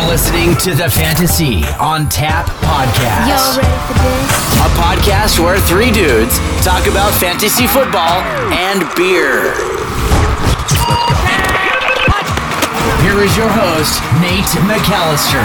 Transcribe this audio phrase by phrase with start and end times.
[0.00, 3.28] You're listening to the Fantasy on Tap podcast.
[3.28, 4.56] Y'all ready for this?
[4.56, 9.52] A podcast where three dudes talk about fantasy football and beer.
[13.02, 15.44] Here is your host, Nate McAllister.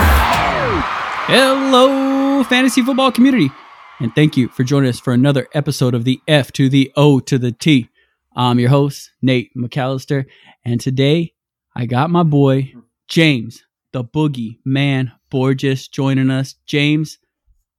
[1.28, 3.52] Hello, fantasy football community,
[4.00, 7.20] and thank you for joining us for another episode of the F to the O
[7.20, 7.90] to the T.
[8.38, 10.26] I'm your host, Nate McAllister,
[10.64, 11.34] and today
[11.76, 12.74] I got my boy,
[13.10, 13.62] James,
[13.96, 16.56] the Boogie Man Borges, joining us.
[16.65, 17.18] James,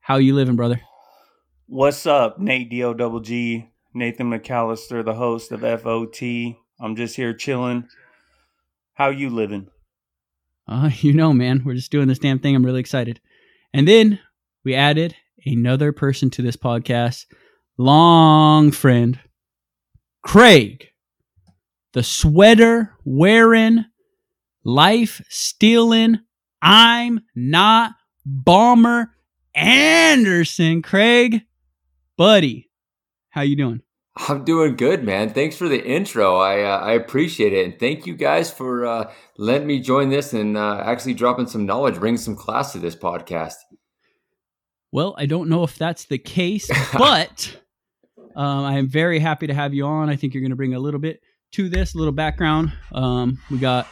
[0.00, 0.80] how you living, brother?
[1.66, 6.22] What's up, Nate D O double G, Nathan McAllister, the host of FOT.
[6.80, 7.86] I'm just here chilling.
[8.94, 9.68] How you living?
[10.66, 12.56] Uh, you know, man, we're just doing this damn thing.
[12.56, 13.20] I'm really excited.
[13.74, 14.19] And then
[14.64, 17.27] we added another person to this podcast,
[17.77, 19.20] long friend,
[20.22, 20.88] Craig,
[21.92, 23.84] the sweater wearing,
[24.66, 26.19] life stealing,
[26.61, 27.93] I'm not
[28.27, 29.12] bomber
[29.55, 30.83] Anderson.
[30.83, 31.42] Craig,
[32.17, 32.69] buddy,
[33.31, 33.81] how you doing?
[34.28, 35.31] I'm doing good, man.
[35.31, 36.36] Thanks for the intro.
[36.36, 40.33] I uh, I appreciate it, and thank you guys for uh, letting me join this
[40.33, 43.56] and uh, actually dropping some knowledge, bringing some class to this podcast.
[44.91, 47.61] Well, I don't know if that's the case, but
[48.34, 50.08] um, I am very happy to have you on.
[50.08, 51.20] I think you're going to bring a little bit
[51.53, 52.73] to this, a little background.
[52.92, 53.86] Um, we got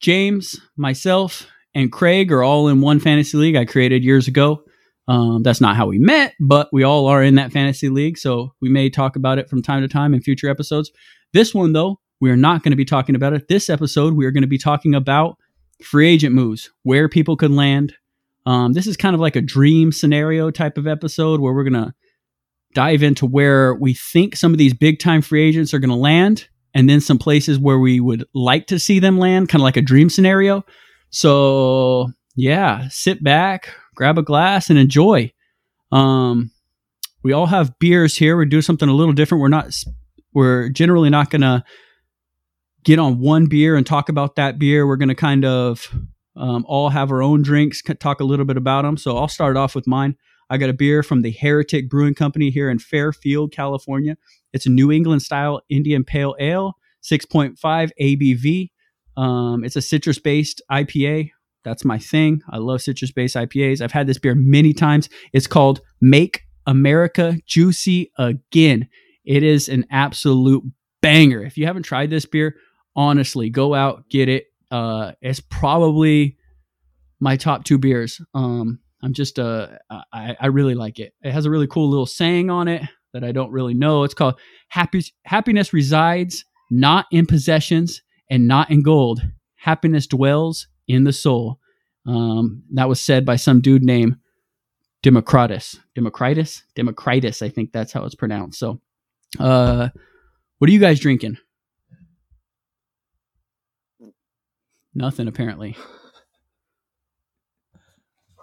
[0.00, 4.62] James, myself, and Craig are all in one fantasy league I created years ago.
[5.08, 8.18] Um, that's not how we met, but we all are in that fantasy league.
[8.18, 10.90] So we may talk about it from time to time in future episodes.
[11.32, 13.48] This one, though, we are not going to be talking about it.
[13.48, 15.36] This episode, we are going to be talking about
[15.82, 17.94] free agent moves, where people could land.
[18.46, 21.84] Um, this is kind of like a dream scenario type of episode where we're going
[21.84, 21.94] to
[22.74, 25.96] dive into where we think some of these big time free agents are going to
[25.96, 29.64] land and then some places where we would like to see them land, kind of
[29.64, 30.62] like a dream scenario.
[31.08, 35.32] So, yeah, sit back, grab a glass and enjoy.
[35.90, 36.50] Um,
[37.22, 38.36] we all have beers here.
[38.36, 39.40] We're doing something a little different.
[39.40, 39.74] We're not,
[40.34, 41.64] we're generally not going to
[42.84, 44.86] get on one beer and talk about that beer.
[44.86, 45.88] We're going to kind of
[46.36, 48.98] um, all have our own drinks, talk a little bit about them.
[48.98, 50.14] So I'll start off with mine.
[50.50, 54.18] I got a beer from the Heretic Brewing Company here in Fairfield, California.
[54.56, 56.72] It's a New England style Indian Pale Ale,
[57.04, 58.70] 6.5 ABV.
[59.22, 61.30] Um, it's a citrus based IPA.
[61.62, 62.40] That's my thing.
[62.48, 63.82] I love citrus based IPAs.
[63.82, 65.10] I've had this beer many times.
[65.34, 68.88] It's called Make America Juicy Again.
[69.26, 70.64] It is an absolute
[71.02, 71.42] banger.
[71.42, 72.56] If you haven't tried this beer,
[72.94, 74.46] honestly, go out, get it.
[74.70, 76.38] Uh, it's probably
[77.20, 78.22] my top two beers.
[78.32, 81.12] Um, I'm just, uh, I, I really like it.
[81.22, 82.82] It has a really cool little saying on it
[83.16, 84.04] that I don't really know.
[84.04, 84.38] It's called
[84.68, 89.22] Happy, Happiness Resides Not in Possessions and Not in Gold.
[89.54, 91.58] Happiness Dwells in the soul.
[92.06, 94.16] Um, that was said by some dude named
[95.02, 95.78] Democritus.
[95.94, 96.62] Democritus?
[96.74, 98.58] Democritus, I think that's how it's pronounced.
[98.58, 98.82] So,
[99.40, 99.88] uh,
[100.58, 101.38] what are you guys drinking?
[104.94, 105.74] Nothing, apparently.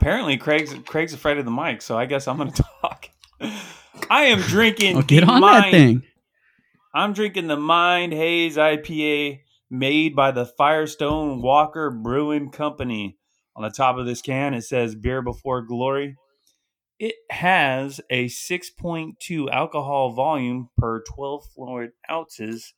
[0.02, 3.10] Apparently, Craig's Craig's afraid of the mic, so I guess I'm going to talk.
[4.09, 4.98] I am drinking.
[4.98, 6.04] Oh, get on Mind, that thing.
[6.94, 13.18] I'm drinking the Mind Haze IPA made by the Firestone Walker Brewing Company.
[13.56, 16.16] On the top of this can, it says "Beer Before Glory."
[17.00, 22.74] It has a 6.2 alcohol volume per 12 fluid ounces.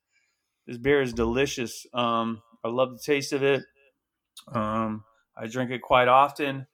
[0.65, 1.85] This beer is delicious.
[1.93, 3.63] Um, I love the taste of it.
[4.51, 5.03] Um,
[5.37, 6.65] I drink it quite often.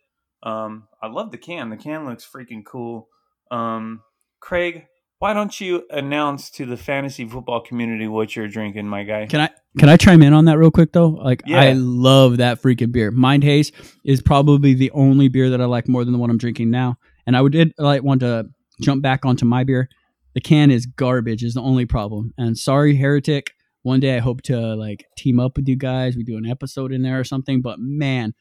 [0.44, 1.70] Um, I love the can.
[1.70, 3.10] The can looks freaking cool.
[3.50, 4.02] Um,
[4.42, 4.88] Craig,
[5.20, 9.28] why don't you announce to the fantasy football community what you're drinking, my guy?
[9.28, 11.10] Can I can I chime in on that real quick though?
[11.10, 11.62] Like Yeah.
[11.62, 13.12] I love that freaking beer.
[13.12, 13.72] Mind Haze
[14.04, 16.98] is probably the only beer that I like more than the one I'm drinking now.
[17.28, 18.50] And I would did like want to
[18.82, 19.90] jump back onto my beer.
[20.34, 22.34] The can is garbage is the only problem.
[22.38, 23.52] And sorry, Heretic.
[23.84, 26.16] One day I hope to like team up with you guys.
[26.16, 27.62] We do an episode in there or something.
[27.62, 28.34] But man,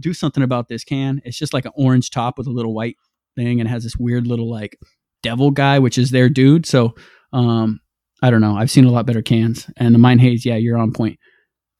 [0.00, 1.20] do something about this can.
[1.24, 2.96] It's just like an orange top with a little white
[3.36, 4.78] thing and has this weird little like
[5.24, 6.66] devil guy, which is their dude.
[6.66, 6.94] So
[7.32, 7.80] um
[8.22, 8.56] I don't know.
[8.56, 9.68] I've seen a lot better cans.
[9.76, 11.18] And the Mind Haze, yeah, you're on point.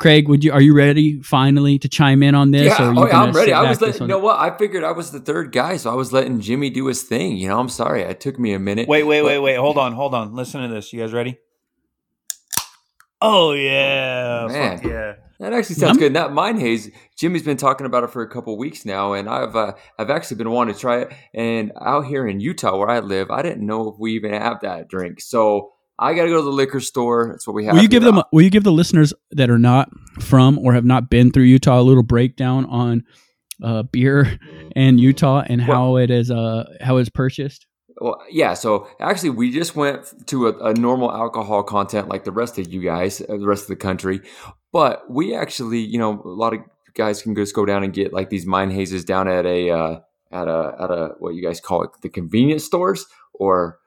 [0.01, 2.67] Craig, would you are you ready finally to chime in on this?
[2.67, 3.53] yeah, or you oh, yeah, I'm ready.
[3.53, 4.39] I was this letting, you know what?
[4.41, 7.37] I figured I was the third guy, so I was letting Jimmy do his thing.
[7.37, 8.03] You know, I'm sorry.
[8.03, 8.89] It took me a minute.
[8.89, 9.57] Wait, wait, But- wait, wait.
[9.57, 10.35] Hold on, hold on.
[10.35, 10.93] Listen to this.
[10.93, 11.39] You guys ready?
[13.23, 14.79] Oh yeah, Man.
[14.79, 15.04] Fuck yeah.
[15.41, 16.15] That actually sounds good.
[16.15, 19.57] That Mind Haze, Jimmy's been talking about it for a couple weeks now, and I've
[19.57, 21.13] uh, I've actually been wanting to try it.
[21.35, 24.61] And out here in Utah, where I live, I didn't know if we even have
[24.61, 25.21] that drink.
[25.21, 27.29] So I got to go to the liquor store.
[27.31, 27.75] That's what we have.
[27.75, 28.23] Will you give them?
[28.33, 29.91] Will you give the listeners that are not
[30.21, 33.05] from or have not been through Utah a little breakdown on
[33.63, 34.39] uh, beer
[34.77, 37.67] in Utah and how it is uh how it's purchased?
[38.01, 38.55] Well, yeah.
[38.55, 42.73] So actually, we just went to a, a, normal alcohol content like the rest of
[42.73, 44.21] you guys, uh, the rest of the country.
[44.75, 46.59] But we actually, you know, a lot of
[46.95, 50.01] guys can just go down and get like these Mind Hazes down at a uh,
[50.33, 53.79] at a at a what you guys call it, the convenience stores, or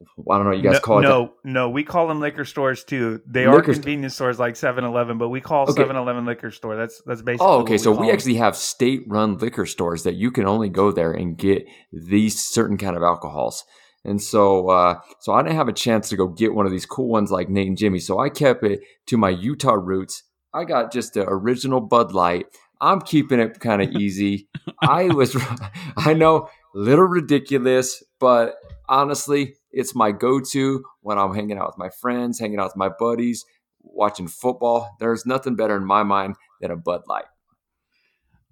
[0.00, 0.50] I don't know.
[0.50, 1.32] What you guys no, call it no, that?
[1.42, 1.70] no.
[1.70, 3.20] We call them liquor stores too.
[3.26, 6.76] They liquor are convenience st- stores like 7-Eleven, but we call 7-Eleven liquor store.
[6.76, 7.48] That's that's basically.
[7.48, 7.76] Oh, okay.
[7.76, 8.14] so we them.
[8.14, 12.78] actually have state-run liquor stores that you can only go there and get these certain
[12.78, 13.64] kind of alcohols.
[14.04, 16.86] And so, uh, so I didn't have a chance to go get one of these
[16.86, 17.98] cool ones like Nate and Jimmy.
[17.98, 20.22] So I kept it to my Utah roots.
[20.58, 22.46] I got just the original Bud Light.
[22.80, 24.48] I'm keeping it kind of easy.
[24.82, 25.36] I was,
[25.96, 28.56] I know, a little ridiculous, but
[28.88, 32.88] honestly, it's my go-to when I'm hanging out with my friends, hanging out with my
[32.88, 33.44] buddies,
[33.82, 34.96] watching football.
[34.98, 37.26] There's nothing better in my mind than a Bud Light.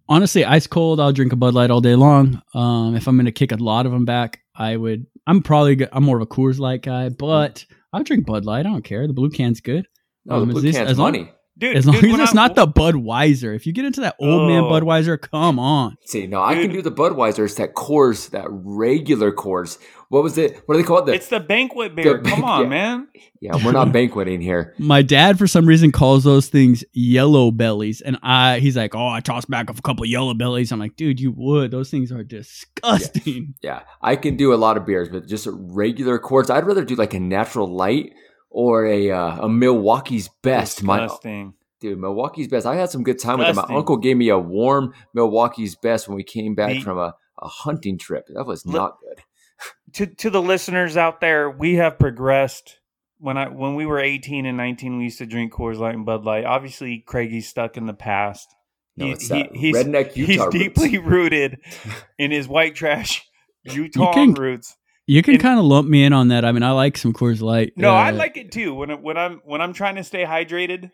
[0.09, 2.41] Honestly, ice cold, I'll drink a Bud Light all day long.
[2.55, 5.07] Um, if I'm going to kick a lot of them back, I would.
[5.27, 5.85] I'm probably.
[5.91, 8.61] I'm more of a Coors Light guy, but I'll drink Bud Light.
[8.61, 9.09] I don't care.
[9.09, 9.89] The blue can's good.
[10.25, 11.25] No, um, the blue can's as money.
[11.25, 13.57] Long, Dude, as long dude, as it's I, not the Budweiser.
[13.57, 14.47] If you get into that old oh.
[14.47, 15.97] man Budweiser, come on.
[16.05, 16.59] See, no, dude.
[16.59, 17.47] I can do the Budweiser.
[17.47, 19.79] It's that Coors, that regular Coors.
[20.09, 20.63] What was it?
[20.67, 21.07] What do they call it?
[21.07, 22.21] The, it's the banquet beer.
[22.23, 22.69] The, come on, yeah.
[22.69, 23.09] man.
[23.41, 24.75] Yeah, we're not banqueting here.
[24.79, 29.09] My dad, for some reason, calls those things yellow bellies, and I, he's like, "Oh,
[29.09, 31.71] I tossed back a couple yellow bellies." I'm like, "Dude, you would.
[31.71, 33.79] Those things are disgusting." Yeah.
[33.79, 36.51] yeah, I can do a lot of beers, but just a regular Coors.
[36.51, 38.13] I'd rather do like a natural light
[38.51, 40.79] or a uh, a Milwaukee's Best.
[40.79, 41.47] Disgusting.
[41.47, 42.67] My, dude, Milwaukee's Best.
[42.67, 43.57] I had some good time Disgusting.
[43.57, 43.75] with them.
[43.75, 47.49] My uncle gave me a warm Milwaukee's Best when we came back from a, a
[47.49, 48.27] hunting trip.
[48.29, 49.23] That was not good.
[49.95, 52.81] To to the listeners out there, we have progressed.
[53.19, 56.05] When I when we were eighteen and nineteen, we used to drink Coors Light and
[56.05, 56.45] Bud Light.
[56.45, 58.55] Obviously, Craigie's stuck in the past.
[58.99, 61.61] No, he, he, he's, redneck Utah He's deeply rooted
[62.19, 63.27] in his white trash
[63.65, 64.77] Utah roots.
[65.07, 66.45] You can kind of lump me in on that.
[66.45, 67.73] I mean, I like some Coors Light.
[67.77, 68.75] No, uh, I like it too.
[68.75, 70.91] When when I'm when I'm trying to stay hydrated,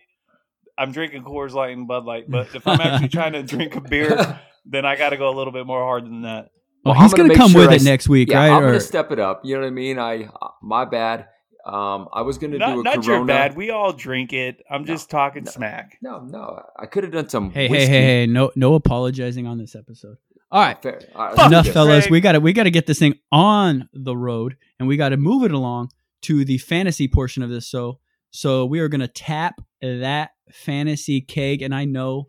[0.77, 2.25] I'm drinking Coors Light and Bud Light.
[2.29, 5.35] But if I'm actually trying to drink a beer, then I got to go a
[5.37, 6.51] little bit more hard than that.
[6.85, 8.51] Well, well he's going to come sure with I, it next week, yeah, right?
[8.51, 9.43] I'm going to step it up.
[9.45, 9.99] You know what I mean?
[9.99, 11.29] I uh, my bad.
[11.65, 13.07] Um, I was going to do a not Corona.
[13.07, 13.57] your bad.
[13.57, 14.63] We all drink it.
[14.69, 15.97] I'm no, just talking no, smack.
[16.03, 17.51] No, no, I could have done some.
[17.51, 17.87] Hey, whiskey.
[17.87, 18.27] hey, hey, hey!
[18.27, 20.17] No, no apologizing on this episode.
[20.53, 21.01] All right, Fair.
[21.15, 22.11] All right enough, fellas.
[22.11, 25.09] We got to we got to get this thing on the road, and we got
[25.09, 25.91] to move it along
[26.23, 27.67] to the fantasy portion of this.
[27.67, 28.01] So,
[28.33, 32.29] so we are going to tap that fantasy keg, and I know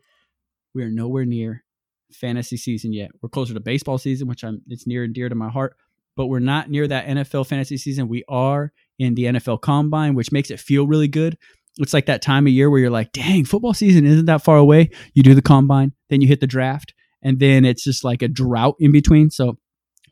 [0.73, 1.65] we are nowhere near
[2.13, 3.11] fantasy season yet.
[3.21, 5.75] We're closer to baseball season, which I'm it's near and dear to my heart,
[6.15, 8.07] but we're not near that NFL fantasy season.
[8.07, 11.37] We are in the NFL combine, which makes it feel really good.
[11.77, 14.57] It's like that time of year where you're like, dang, football season isn't that far
[14.57, 14.91] away.
[15.13, 16.93] You do the combine, then you hit the draft,
[17.23, 19.31] and then it's just like a drought in between.
[19.31, 19.57] So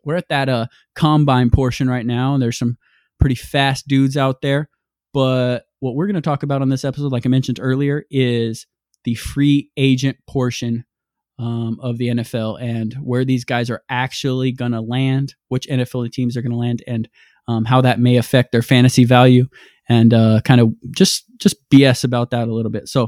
[0.04, 2.78] we're at that uh combine portion right now, and there's some
[3.20, 4.70] pretty fast dudes out there.
[5.14, 8.66] But what we're going to talk about on this episode, like I mentioned earlier, is
[9.04, 10.86] the free agent portion
[11.40, 16.12] um, of the NFL and where these guys are actually going to land, which NFL
[16.12, 17.10] teams are going to land, and
[17.48, 19.48] um, how that may affect their fantasy value,
[19.90, 22.88] and uh, kind of just just BS about that a little bit.
[22.88, 23.06] So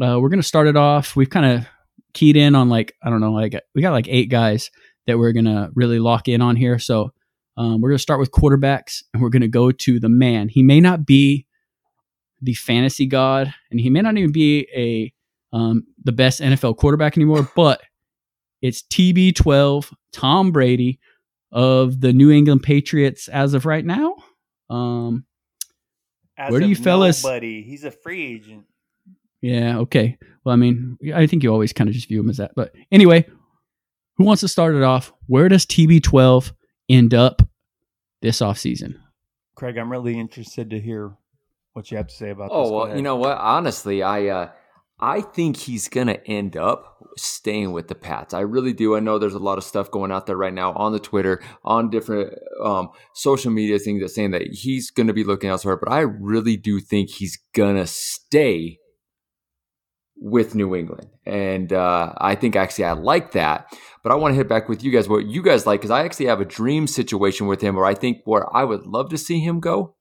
[0.00, 1.16] uh, we're going to start it off.
[1.16, 1.66] We've kind of
[2.14, 4.70] keyed in on like I don't know, like we got like eight guys
[5.06, 6.78] that we're gonna really lock in on here.
[6.78, 7.12] So
[7.56, 10.48] um, we're gonna start with quarterbacks, and we're gonna go to the man.
[10.48, 11.46] He may not be
[12.40, 15.12] the fantasy god, and he may not even be a
[15.56, 17.80] um, the best NFL quarterback anymore, but
[18.62, 20.98] it's TB12 Tom Brady
[21.52, 24.16] of the New England Patriots as of right now.
[24.70, 25.26] Um,
[26.36, 27.22] as where do you fellas?
[27.22, 28.64] Buddy, he's a free agent.
[29.44, 29.76] Yeah.
[29.80, 30.16] Okay.
[30.42, 32.52] Well, I mean, I think you always kind of just view him as that.
[32.56, 33.26] But anyway,
[34.16, 35.12] who wants to start it off?
[35.26, 36.52] Where does TB12
[36.88, 37.42] end up
[38.22, 38.96] this offseason?
[39.54, 41.12] Craig, I'm really interested to hear
[41.74, 42.70] what you have to say about oh, this.
[42.70, 43.36] Oh, well, you know what?
[43.36, 44.50] Honestly, I uh,
[44.98, 48.32] I think he's going to end up staying with the Pats.
[48.32, 48.96] I really do.
[48.96, 51.42] I know there's a lot of stuff going out there right now on the Twitter,
[51.66, 52.32] on different
[52.64, 56.00] um, social media things that saying that he's going to be looking elsewhere, but I
[56.00, 58.78] really do think he's going to stay
[60.16, 61.08] with New England.
[61.26, 63.66] And uh, I think actually I like that.
[64.02, 66.04] But I want to hit back with you guys what you guys like because I
[66.04, 69.18] actually have a dream situation with him where I think where I would love to
[69.18, 69.94] see him go,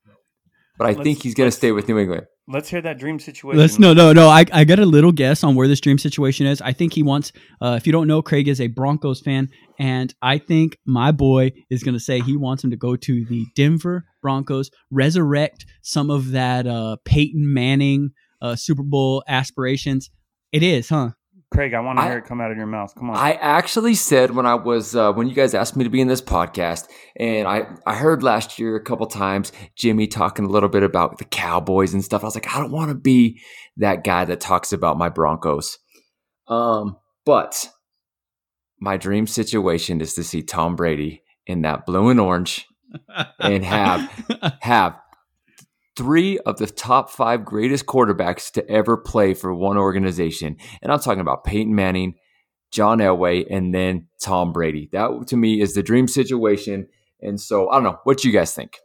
[0.78, 2.28] but I let's, think he's going to stay with New England.
[2.46, 3.58] Let's hear that dream situation.
[3.58, 4.28] Let's no no no.
[4.28, 6.62] I, I got a little guess on where this dream situation is.
[6.62, 7.32] I think he wants.
[7.62, 9.48] Uh, if you don't know, Craig is a Broncos fan,
[9.80, 13.26] and I think my boy is going to say he wants him to go to
[13.26, 18.12] the Denver Broncos, resurrect some of that uh, Peyton Manning
[18.44, 20.12] uh, Super Bowl aspirations.
[20.52, 21.12] It is, huh?
[21.52, 22.94] Craig, I want to I- hear it come out of your mouth.
[22.96, 23.16] Come on.
[23.16, 26.08] I actually said when I was uh, when you guys asked me to be in
[26.08, 30.70] this podcast, and I I heard last year a couple times Jimmy talking a little
[30.70, 32.24] bit about the Cowboys and stuff.
[32.24, 33.40] I was like, I don't want to be
[33.78, 35.78] that guy that talks about my Broncos.
[36.48, 37.70] Um, but
[38.80, 42.66] my dream situation is to see Tom Brady in that blue and orange
[43.40, 45.00] and have have
[45.96, 50.58] three of the top five greatest quarterbacks to ever play for one organization.
[50.82, 52.16] And I'm talking about Peyton Manning,
[52.72, 54.90] John Elway, and then Tom Brady.
[54.92, 56.88] That to me is the dream situation.
[57.22, 58.00] And so I don't know.
[58.04, 58.78] What you guys think?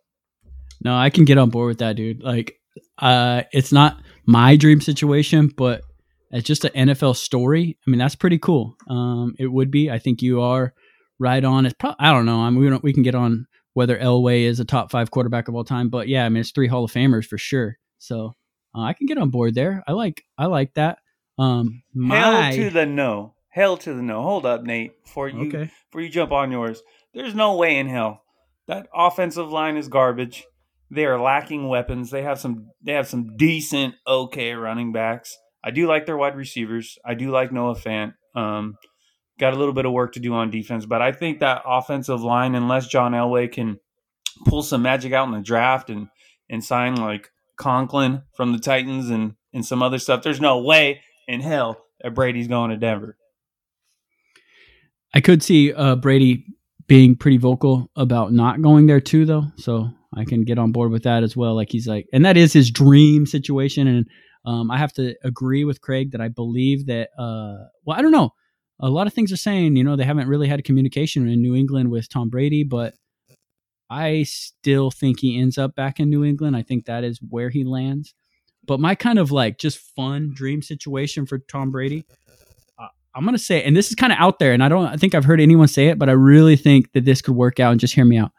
[0.82, 2.22] No, I can get on board with that, dude.
[2.22, 2.54] Like,
[2.98, 5.82] uh, it's not my dream situation, but
[6.30, 7.78] it's just an NFL story.
[7.86, 8.76] I mean, that's pretty cool.
[8.88, 9.90] Um, it would be.
[9.90, 10.74] I think you are
[11.18, 11.66] right on.
[11.66, 11.96] It's probably.
[11.98, 12.40] I don't know.
[12.40, 12.78] I mean, we.
[12.82, 13.46] We can get on
[13.78, 16.50] whether Elway is a top five quarterback of all time, but yeah, I mean, it's
[16.50, 17.78] three Hall of Famers for sure.
[17.98, 18.34] So
[18.74, 19.84] uh, I can get on board there.
[19.86, 20.24] I like.
[20.36, 20.98] I like that.
[21.38, 23.34] Um, my Hell to the no.
[23.50, 24.20] Hell to the no.
[24.24, 25.00] Hold up, Nate.
[25.04, 25.70] Before you okay.
[25.90, 26.82] before you jump on yours,
[27.14, 28.24] there's no way in hell
[28.66, 30.44] that offensive line is garbage.
[30.90, 32.10] They are lacking weapons.
[32.10, 32.70] They have some.
[32.82, 35.38] They have some decent, okay running backs.
[35.62, 36.98] I do like their wide receivers.
[37.04, 38.14] I do like Noah Fant.
[38.34, 38.76] Um,
[39.38, 42.22] got a little bit of work to do on defense, but I think that offensive
[42.22, 43.78] line, unless John Elway can
[44.46, 46.08] pull some magic out in the draft and
[46.50, 51.00] and sign like Conklin from the Titans and and some other stuff, there's no way
[51.26, 53.16] in hell that Brady's going to Denver.
[55.14, 56.44] I could see uh, Brady
[56.86, 59.44] being pretty vocal about not going there too, though.
[59.56, 61.54] So I can get on board with that as well.
[61.54, 63.86] Like he's like, and that is his dream situation.
[63.86, 64.06] And
[64.44, 67.10] um, I have to agree with Craig that I believe that.
[67.18, 68.32] Uh, well, I don't know.
[68.80, 71.54] A lot of things are saying, you know, they haven't really had communication in New
[71.54, 72.94] England with Tom Brady, but
[73.90, 76.56] I still think he ends up back in New England.
[76.56, 78.14] I think that is where he lands.
[78.64, 82.04] But my kind of like just fun dream situation for Tom Brady
[83.18, 85.12] I'm gonna say, and this is kind of out there, and I don't I think
[85.12, 87.72] I've heard anyone say it, but I really think that this could work out.
[87.72, 88.30] And just hear me out.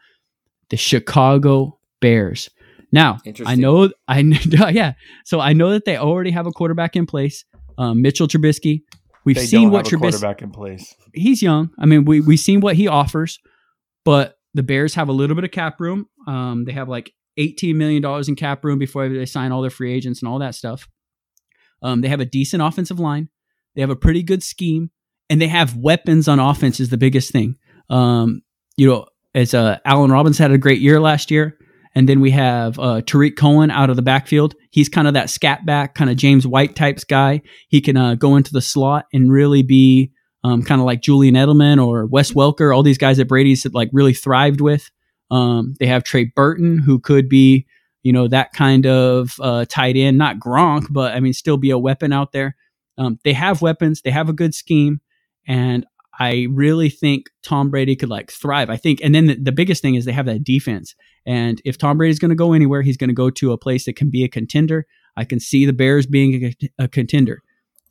[0.70, 2.50] The Chicago Bears.
[2.92, 4.38] Now, I know, I know,
[4.70, 4.94] yeah.
[5.26, 7.44] So I know that they already have a quarterback in place,
[7.78, 8.84] um, Mitchell Trubisky.
[9.26, 10.00] We've They seen what Trubisky.
[10.00, 10.96] quarterback in place.
[11.14, 11.72] He's young.
[11.80, 13.40] I mean, we we've seen what he offers,
[14.06, 16.08] but the Bears have a little bit of cap room.
[16.28, 19.70] Um, they have like 18 million dollars in cap room before they sign all their
[19.70, 20.88] free agents and all that stuff.
[21.82, 23.30] Um, they have a decent offensive line.
[23.76, 24.90] They have a pretty good scheme,
[25.30, 26.80] and they have weapons on offense.
[26.80, 27.56] Is the biggest thing.
[27.90, 28.42] Um,
[28.78, 31.58] you know, as uh, Allen Robbins had a great year last year,
[32.00, 34.56] and then we have uh, Tarik Cohen out of the backfield.
[34.72, 37.42] He's kind of that scat back, kind of James White types guy.
[37.68, 40.14] He can uh, go into the slot and really be
[40.46, 43.90] um, kind of like Julian Edelman or Wes Welker, all these guys that Brady's like
[43.92, 44.90] really thrived with.
[45.30, 47.66] Um, they have Trey Burton, who could be,
[48.02, 51.72] you know, that kind of uh, tight end, not Gronk, but I mean, still be
[51.72, 52.56] a weapon out there.
[52.98, 55.02] Um, they have weapons, they have a good scheme,
[55.46, 55.86] and
[56.20, 58.70] I really think Tom Brady could like thrive.
[58.70, 60.94] I think, and then the, the biggest thing is they have that defense.
[61.26, 63.86] And if Tom Brady's going to go anywhere, he's going to go to a place
[63.86, 64.86] that can be a contender.
[65.16, 67.42] I can see the Bears being a, a contender.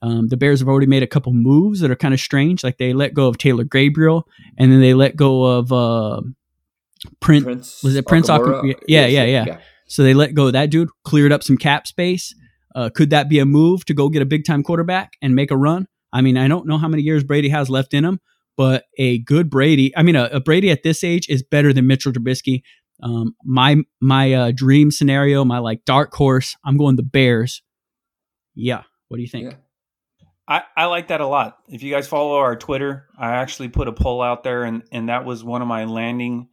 [0.02, 2.62] Um, the Bears have already made a couple moves that are kind of strange.
[2.62, 6.20] Like they let go of Taylor Gabriel, and then they let go of uh,
[7.20, 7.44] Prince.
[7.44, 8.62] Prince was it Prince Akamara?
[8.62, 8.80] Akamara?
[8.86, 9.58] Yeah, yeah, yeah.
[9.86, 12.34] So they let go of that dude, cleared up some cap space.
[12.74, 15.50] Uh, could that be a move to go get a big time quarterback and make
[15.50, 15.88] a run?
[16.12, 18.20] I mean, I don't know how many years Brady has left in him,
[18.56, 21.86] but a good Brady, I mean, a, a Brady at this age is better than
[21.86, 22.62] Mitchell Trubisky.
[23.02, 27.62] Um, my my uh, dream scenario, my like dark horse, I'm going the Bears.
[28.54, 29.52] Yeah, what do you think?
[29.52, 29.56] Yeah.
[30.48, 31.58] I, I like that a lot.
[31.68, 35.10] If you guys follow our Twitter, I actually put a poll out there, and, and
[35.10, 36.48] that was one of my landing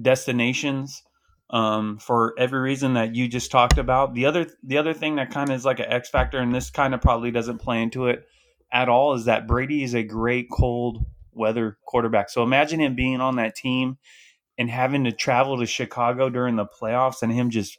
[0.00, 1.04] destinations
[1.50, 4.14] um, for every reason that you just talked about.
[4.14, 6.70] The other the other thing that kind of is like an X factor, and this
[6.70, 8.26] kind of probably doesn't play into it
[8.76, 12.30] at all, is that Brady is a great cold weather quarterback.
[12.30, 13.98] So imagine him being on that team
[14.58, 17.76] and having to travel to Chicago during the playoffs, and him just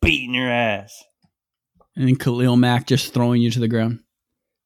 [0.00, 1.04] beating your ass.
[1.96, 4.00] And then Khalil Mack just throwing you to the ground.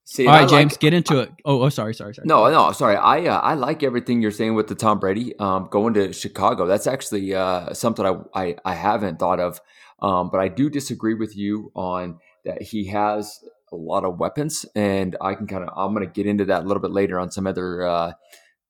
[0.06, 1.30] See, All I James, like- get into it.
[1.46, 2.26] Oh, oh, sorry, sorry, sorry.
[2.26, 2.96] No, no, sorry.
[2.96, 6.66] I uh, I like everything you're saying with the Tom Brady um, going to Chicago.
[6.66, 9.60] That's actually uh, something I, I I haven't thought of,
[10.00, 12.60] um, but I do disagree with you on that.
[12.62, 13.40] He has
[13.74, 16.62] a lot of weapons, and I can kind of I'm going to get into that
[16.62, 18.12] a little bit later on some other uh,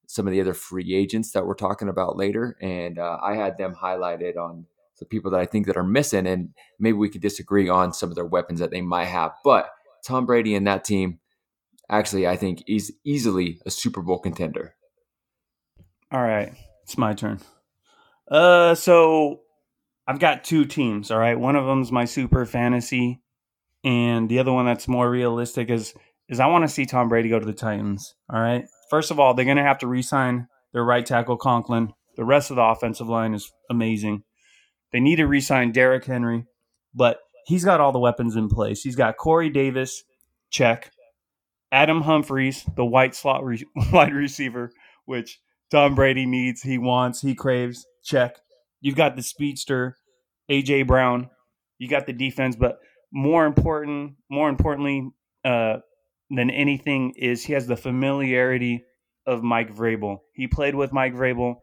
[0.06, 3.58] some of the other free agents that we're talking about later, and uh, I had
[3.58, 4.66] them highlighted on
[4.98, 8.10] the people that I think that are missing, and maybe we could disagree on some
[8.10, 9.70] of their weapons that they might have, but
[10.04, 11.18] Tom Brady and that team
[11.88, 14.74] actually I think is easily a Super Bowl contender.
[16.12, 17.40] All right, it's my turn.
[18.30, 19.40] Uh, so
[20.06, 21.10] I've got two teams.
[21.10, 23.22] All right, one of them's my super fantasy,
[23.84, 25.94] and the other one that's more realistic is
[26.28, 28.14] is I want to see Tom Brady go to the Titans.
[28.32, 28.64] All right.
[28.88, 31.92] First of all, they're going to have to re-sign their right tackle Conklin.
[32.16, 34.22] The rest of the offensive line is amazing.
[34.92, 36.46] They need to re-sign Derrick Henry,
[36.94, 38.82] but he's got all the weapons in place.
[38.82, 40.02] He's got Corey Davis,
[40.50, 40.90] check.
[41.70, 44.70] Adam Humphries, the white slot re- wide receiver,
[45.04, 48.36] which Tom Brady needs, he wants, he craves, check.
[48.80, 49.96] You've got the speedster,
[50.50, 51.30] AJ Brown.
[51.78, 52.78] You got the defense, but
[53.14, 55.08] more important, more importantly
[55.44, 55.76] uh,
[56.30, 58.84] than anything is he has the familiarity
[59.26, 60.18] of Mike Vrabel.
[60.34, 61.54] He played with Mike Vrabel.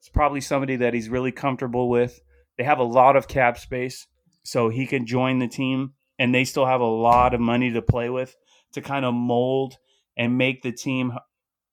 [0.00, 2.18] It's probably somebody that he's really comfortable with.
[2.56, 4.06] They have a lot of cap space,
[4.42, 7.82] so he can join the team, and they still have a lot of money to
[7.82, 8.34] play with
[8.72, 9.74] to kind of mold
[10.16, 11.12] and make the team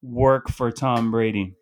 [0.01, 1.55] work for Tom Brady.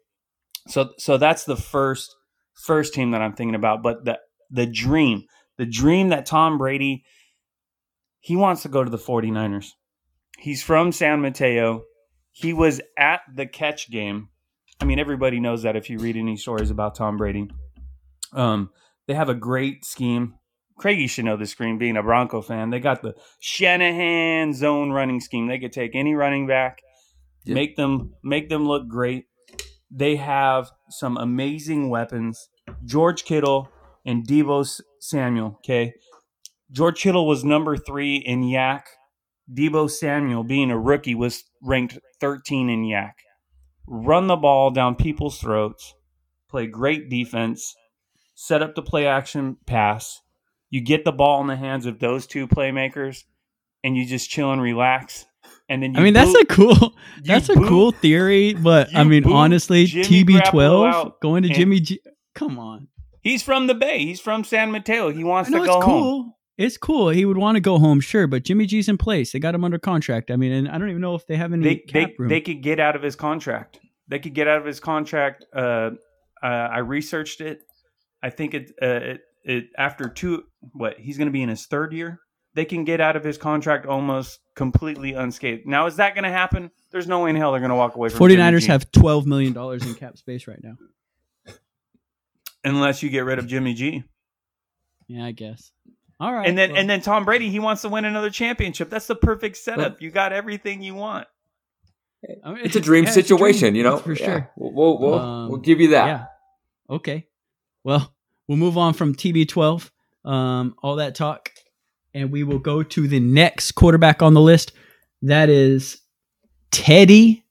[0.67, 2.15] So, so that's the first
[2.53, 3.83] first team that I'm thinking about.
[3.83, 5.25] But the the dream,
[5.57, 7.03] the dream that Tom Brady,
[8.19, 9.71] he wants to go to the 49ers.
[10.37, 11.83] He's from San Mateo.
[12.31, 14.29] He was at the catch game.
[14.79, 17.49] I mean, everybody knows that if you read any stories about Tom Brady.
[18.33, 18.69] Um,
[19.07, 20.35] they have a great scheme.
[20.77, 22.69] Craigie should know this scheme, being a Bronco fan.
[22.69, 25.47] They got the Shanahan zone running scheme.
[25.47, 26.79] They could take any running back,
[27.45, 29.25] make them make them look great.
[29.91, 32.47] They have some amazing weapons.
[32.85, 33.67] George Kittle
[34.05, 35.59] and Deebo Samuel.
[35.65, 35.93] Okay,
[36.71, 38.83] George Kittle was number three in YAC
[39.53, 43.13] Deebo Samuel, being a rookie, was ranked 13 in YAC.
[43.87, 45.95] Run the ball down people's throats,
[46.49, 47.75] play great defense,
[48.35, 50.21] set up the play action pass.
[50.69, 53.23] You get the ball in the hands of those two playmakers,
[53.83, 55.25] and you just chill and relax.
[55.67, 58.53] And then I mean, boot, that's a cool, that's a boot, cool theory.
[58.53, 61.99] But I mean, honestly, TB12 going to Jimmy G.
[62.35, 62.87] Come on,
[63.21, 63.99] he's from the Bay.
[63.99, 65.09] He's from San Mateo.
[65.11, 66.01] He wants to go cool.
[66.01, 67.07] home it's cool.
[67.07, 69.31] He would want to go home, sure, but Jimmy G's in place.
[69.31, 70.29] They got him under contract.
[70.29, 72.27] I mean, and I don't even know if they have any they, cap they, room.
[72.27, 73.79] They could get out of his contract.
[74.09, 75.45] They could get out of his contract.
[75.55, 75.91] Uh,
[76.43, 77.61] uh, I researched it.
[78.21, 80.43] I think it, uh, it, it after two.
[80.73, 82.19] What he's going to be in his third year.
[82.55, 85.65] They can get out of his contract almost completely unscathed.
[85.65, 86.71] Now, is that going to happen?
[86.91, 89.55] There's no way in hell they're going to walk away from 49ers have $12 million
[89.55, 90.75] in cap space right now.
[92.65, 94.03] Unless you get rid of Jimmy G.
[95.07, 95.71] Yeah, I guess.
[96.19, 96.47] All right.
[96.47, 96.79] And then well.
[96.79, 98.89] and then Tom Brady, he wants to win another championship.
[98.89, 99.93] That's the perfect setup.
[99.93, 101.27] But, you got everything you want.
[102.43, 103.75] I mean, it's a dream yeah, situation, dream.
[103.75, 103.91] you know.
[103.91, 104.27] That's for sure.
[104.27, 104.45] Yeah.
[104.57, 106.05] We'll we'll, um, we'll give you that.
[106.05, 106.25] Yeah.
[106.89, 107.27] Okay.
[107.85, 108.13] Well,
[108.47, 109.89] we'll move on from TB12,
[110.25, 111.51] um, all that talk,
[112.13, 114.73] and we will go to the next quarterback on the list.
[115.21, 116.01] That is
[116.71, 117.45] Teddy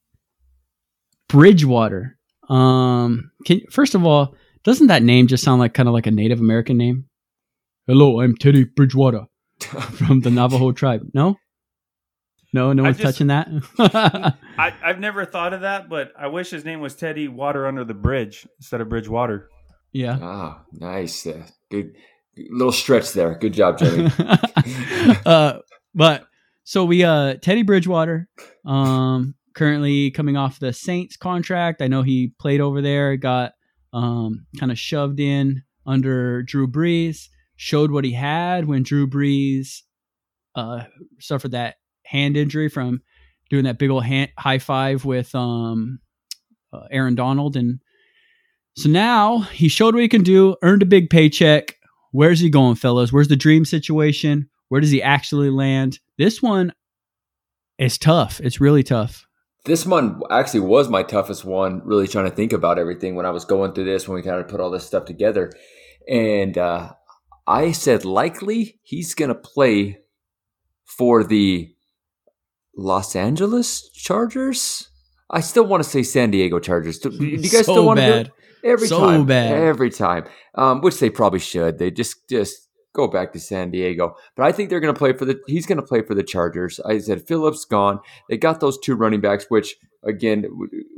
[1.28, 2.18] Bridgewater.
[2.50, 6.10] Um, can first of all, doesn't that name just sound like kind of like a
[6.10, 7.07] Native American name?
[7.88, 9.28] Hello, I'm Teddy Bridgewater
[9.60, 11.08] from the Navajo tribe.
[11.14, 11.36] No?
[12.52, 13.48] No, no one's just, touching that.
[14.58, 17.84] I, have never thought of that, but I wish his name was Teddy Water Under
[17.84, 19.48] the Bridge instead of Bridgewater.
[19.90, 20.18] Yeah.
[20.20, 21.26] Ah, nice.
[21.26, 21.94] Uh, good
[22.50, 23.34] little stretch there.
[23.36, 24.12] Good job, Jenny.
[25.24, 25.60] uh,
[25.94, 26.26] but
[26.64, 28.28] so we uh Teddy Bridgewater,
[28.66, 31.80] um, currently coming off the Saints contract.
[31.80, 33.52] I know he played over there, got
[33.94, 39.82] um kind of shoved in under Drew Brees showed what he had when Drew Brees
[40.54, 40.84] uh,
[41.18, 43.02] suffered that hand injury from
[43.50, 45.98] doing that big old hand, high five with um,
[46.72, 47.56] uh, Aaron Donald.
[47.56, 47.80] And
[48.76, 51.74] so now he showed what he can do, earned a big paycheck.
[52.12, 53.12] Where's he going, fellas?
[53.12, 54.48] Where's the dream situation?
[54.68, 55.98] Where does he actually land?
[56.16, 56.72] This one
[57.76, 58.40] is tough.
[58.40, 59.26] It's really tough.
[59.64, 63.30] This one actually was my toughest one, really trying to think about everything when I
[63.30, 65.52] was going through this, when we kind of put all this stuff together.
[66.08, 66.92] And uh,
[67.48, 70.00] I said likely he's going to play
[70.84, 71.74] for the
[72.76, 74.90] Los Angeles Chargers.
[75.30, 76.98] I still want to say San Diego Chargers.
[76.98, 78.08] Do, do you guys so still want bad.
[78.08, 78.34] to do it?
[78.64, 79.52] Every so time, bad.
[79.52, 80.24] every time.
[80.56, 81.78] Um, which they probably should.
[81.78, 84.14] They just just go back to San Diego.
[84.36, 85.40] But I think they're going to play for the.
[85.46, 86.80] He's going to play for the Chargers.
[86.80, 88.00] I said Phillips gone.
[88.28, 90.44] They got those two running backs, which again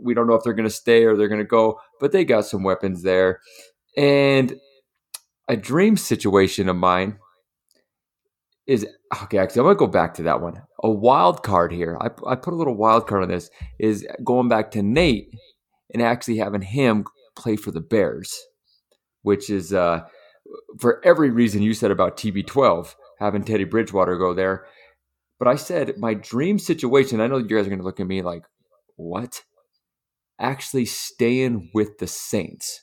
[0.03, 2.25] we don't know if they're going to stay or they're going to go, but they
[2.25, 3.41] got some weapons there.
[3.97, 4.59] And
[5.51, 7.19] a dream situation of mine
[8.69, 8.87] is
[9.25, 9.39] okay.
[9.39, 10.63] Actually, I'm gonna go back to that one.
[10.85, 11.99] A wild card here.
[12.01, 13.51] I, I put a little wild card on this.
[13.81, 15.35] Is going back to Nate
[15.93, 17.05] and actually having him
[17.37, 18.39] play for the Bears,
[19.23, 20.03] which is uh,
[20.79, 24.67] for every reason you said about TB12 having Teddy Bridgewater go there.
[25.41, 27.21] But I said my dream situation.
[27.21, 28.45] I know you guys are gonna look at me like,
[28.95, 29.43] what?
[30.39, 32.83] Actually, staying with the Saints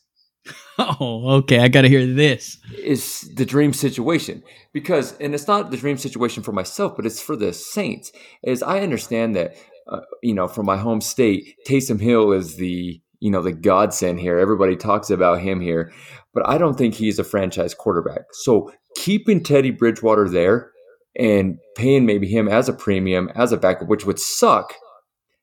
[0.80, 1.60] Oh, okay.
[1.60, 2.60] I got to hear this.
[2.78, 7.20] is the dream situation because and it's not the dream situation for myself but it's
[7.20, 8.12] for the saints
[8.44, 9.56] is i understand that
[9.90, 14.20] uh, you know from my home state taysom hill is the you know the godsend
[14.20, 15.92] here everybody talks about him here
[16.34, 20.72] but i don't think he's a franchise quarterback so keeping teddy bridgewater there
[21.18, 24.76] and paying maybe him as a premium as a backup which would suck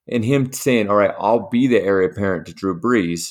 [0.09, 3.31] and him saying all right i'll be the heir apparent to drew brees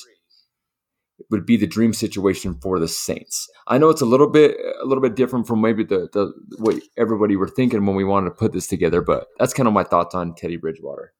[1.30, 3.48] would be the dream situation for the Saints.
[3.66, 6.82] I know it's a little bit a little bit different from maybe the, the what
[6.96, 9.84] everybody were thinking when we wanted to put this together, but that's kind of my
[9.84, 11.12] thoughts on Teddy Bridgewater.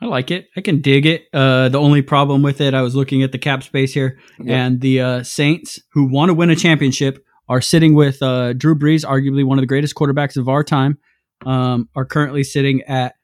[0.00, 0.48] I like it.
[0.56, 1.26] I can dig it.
[1.32, 4.80] Uh, the only problem with it, I was looking at the cap space here, and
[4.80, 9.04] the uh, Saints, who want to win a championship, are sitting with uh, Drew Brees,
[9.04, 10.98] arguably one of the greatest quarterbacks of our time,
[11.46, 13.14] um, are currently sitting at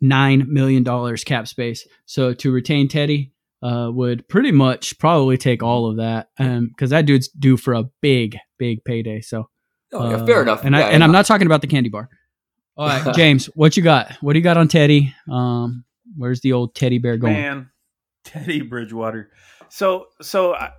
[0.00, 1.86] nine million dollars cap space.
[2.04, 7.06] So to retain Teddy uh, would pretty much probably take all of that, because that
[7.06, 9.20] dude's due for a big, big payday.
[9.20, 9.48] So
[9.92, 10.64] Oh, yeah, uh, fair enough.
[10.64, 12.08] And I, and I'm not talking about the candy bar.
[12.76, 14.12] All right, James, what you got?
[14.20, 15.12] What do you got on Teddy?
[15.30, 15.84] Um,
[16.16, 17.32] where's the old teddy bear going?
[17.32, 17.70] Man,
[18.24, 19.30] Teddy Bridgewater.
[19.68, 20.70] So so I,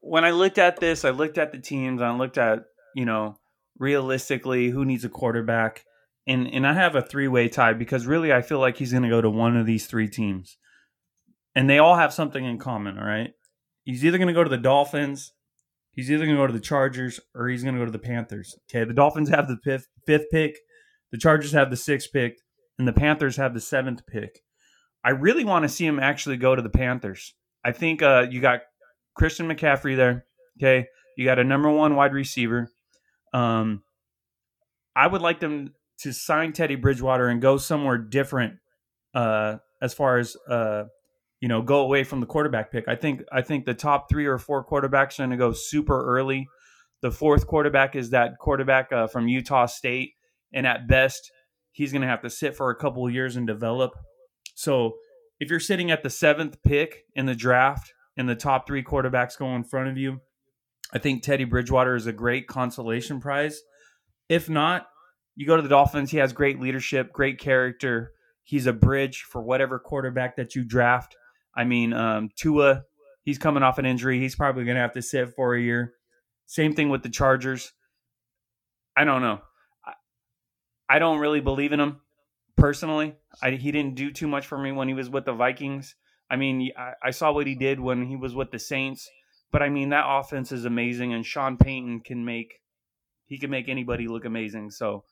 [0.00, 2.02] when I looked at this, I looked at the teams.
[2.02, 2.64] I looked at
[2.94, 3.38] you know
[3.78, 5.86] realistically who needs a quarterback,
[6.26, 9.04] and and I have a three way tie because really I feel like he's going
[9.04, 10.58] to go to one of these three teams,
[11.54, 12.98] and they all have something in common.
[12.98, 13.32] All right,
[13.84, 15.32] he's either going to go to the Dolphins.
[15.92, 17.98] He's either going to go to the Chargers or he's going to go to the
[17.98, 18.56] Panthers.
[18.68, 20.56] Okay, the Dolphins have the fifth, fifth pick,
[21.12, 22.38] the Chargers have the sixth pick,
[22.78, 24.40] and the Panthers have the seventh pick.
[25.04, 27.34] I really want to see him actually go to the Panthers.
[27.64, 28.60] I think uh, you got
[29.14, 30.26] Christian McCaffrey there.
[30.58, 30.86] Okay,
[31.16, 32.70] you got a number one wide receiver.
[33.32, 33.82] Um,
[34.96, 38.54] I would like them to sign Teddy Bridgewater and go somewhere different.
[39.14, 40.84] Uh, as far as uh,
[41.44, 42.88] you know, go away from the quarterback pick.
[42.88, 46.02] I think I think the top three or four quarterbacks are going to go super
[46.02, 46.48] early.
[47.02, 50.12] The fourth quarterback is that quarterback uh, from Utah State,
[50.54, 51.30] and at best,
[51.70, 53.92] he's going to have to sit for a couple of years and develop.
[54.54, 54.94] So
[55.38, 59.36] if you're sitting at the seventh pick in the draft and the top three quarterbacks
[59.36, 60.20] go in front of you,
[60.94, 63.60] I think Teddy Bridgewater is a great consolation prize.
[64.30, 64.86] If not,
[65.36, 66.10] you go to the Dolphins.
[66.10, 68.12] He has great leadership, great character.
[68.44, 71.14] He's a bridge for whatever quarterback that you draft.
[71.56, 72.84] I mean, um, Tua,
[73.22, 74.18] he's coming off an injury.
[74.20, 75.94] He's probably going to have to sit for a year.
[76.46, 77.72] Same thing with the Chargers.
[78.96, 79.40] I don't know.
[79.84, 79.92] I,
[80.96, 82.00] I don't really believe in him
[82.56, 83.14] personally.
[83.42, 85.96] I, he didn't do too much for me when he was with the Vikings.
[86.30, 89.08] I mean, I, I saw what he did when he was with the Saints,
[89.52, 92.60] but I mean that offense is amazing, and Sean Payton can make
[93.26, 94.70] he can make anybody look amazing.
[94.70, 95.04] So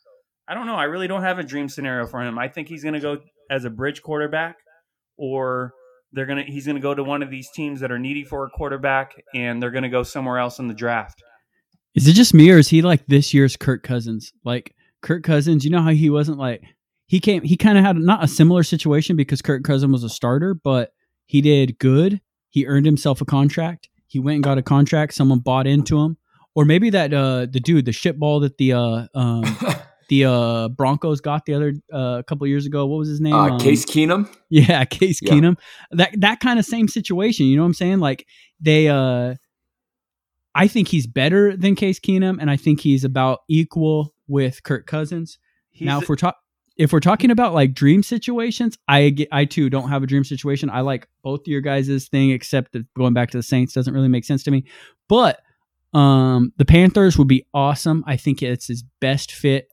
[0.46, 0.74] I don't know.
[0.74, 2.38] I really don't have a dream scenario for him.
[2.38, 3.18] I think he's going to go
[3.50, 4.57] as a bridge quarterback,
[5.16, 5.72] or
[6.12, 8.44] they're gonna he's going to go to one of these teams that are needy for
[8.44, 11.22] a quarterback, and they're going to go somewhere else in the draft.
[11.94, 14.33] Is it just me or is he like this year's Kirk Cousins?
[14.44, 16.62] Like Kirk Cousins, you know how he wasn't like
[17.07, 20.09] he came he kind of had not a similar situation because Kirk Cousins was a
[20.09, 20.94] starter, but
[21.27, 22.20] he did good.
[22.48, 23.88] He earned himself a contract.
[24.07, 25.14] He went and got a contract.
[25.14, 26.16] Someone bought into him.
[26.55, 29.44] Or maybe that uh the dude, the shit ball that the uh um
[30.09, 32.87] the uh Broncos got the other uh, a couple years ago.
[32.87, 33.33] What was his name?
[33.35, 34.29] uh, Um, Case Keenum.
[34.51, 35.33] Yeah, Case Yeah.
[35.33, 35.59] Keenum.
[35.91, 37.47] That that kind of same situation.
[37.47, 38.01] You know what I'm saying?
[38.01, 38.27] Like
[38.61, 39.35] they uh
[40.55, 44.87] I think he's better than Case Keenum, and I think he's about equal with Kirk
[44.87, 45.38] Cousins.
[45.71, 46.38] He's now, if we're talking
[46.77, 50.25] if we're talking about like dream situations, I ge- I too don't have a dream
[50.25, 50.69] situation.
[50.71, 53.93] I like both of your guys' thing, except that going back to the Saints doesn't
[53.95, 54.65] really make sense to me.
[55.09, 55.41] But
[55.95, 58.03] um, the Panthers would be awesome.
[58.07, 59.69] I think it's his best fit.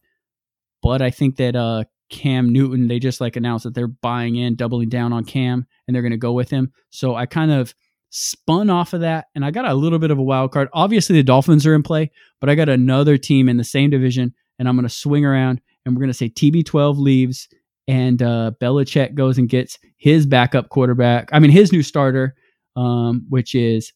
[0.81, 4.55] But I think that uh, Cam Newton, they just like announced that they're buying in,
[4.55, 6.71] doubling down on Cam, and they're going to go with him.
[6.89, 7.73] So I kind of
[8.09, 10.69] spun off of that, and I got a little bit of a wild card.
[10.73, 14.33] Obviously, the Dolphins are in play, but I got another team in the same division,
[14.57, 17.47] and I'm going to swing around, and we're going to say TB12 leaves,
[17.87, 21.29] and uh, Belichick goes and gets his backup quarterback.
[21.31, 22.35] I mean, his new starter,
[22.75, 23.93] um, which is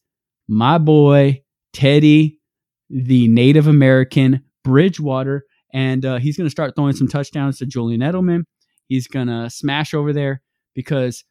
[0.48, 1.42] my boy
[1.72, 2.38] Teddy,
[2.90, 8.00] the Native American Bridgewater, and uh, he's going to start throwing some touchdowns to Julian
[8.00, 8.44] Edelman.
[8.86, 10.40] He's going to smash over there
[10.74, 11.24] because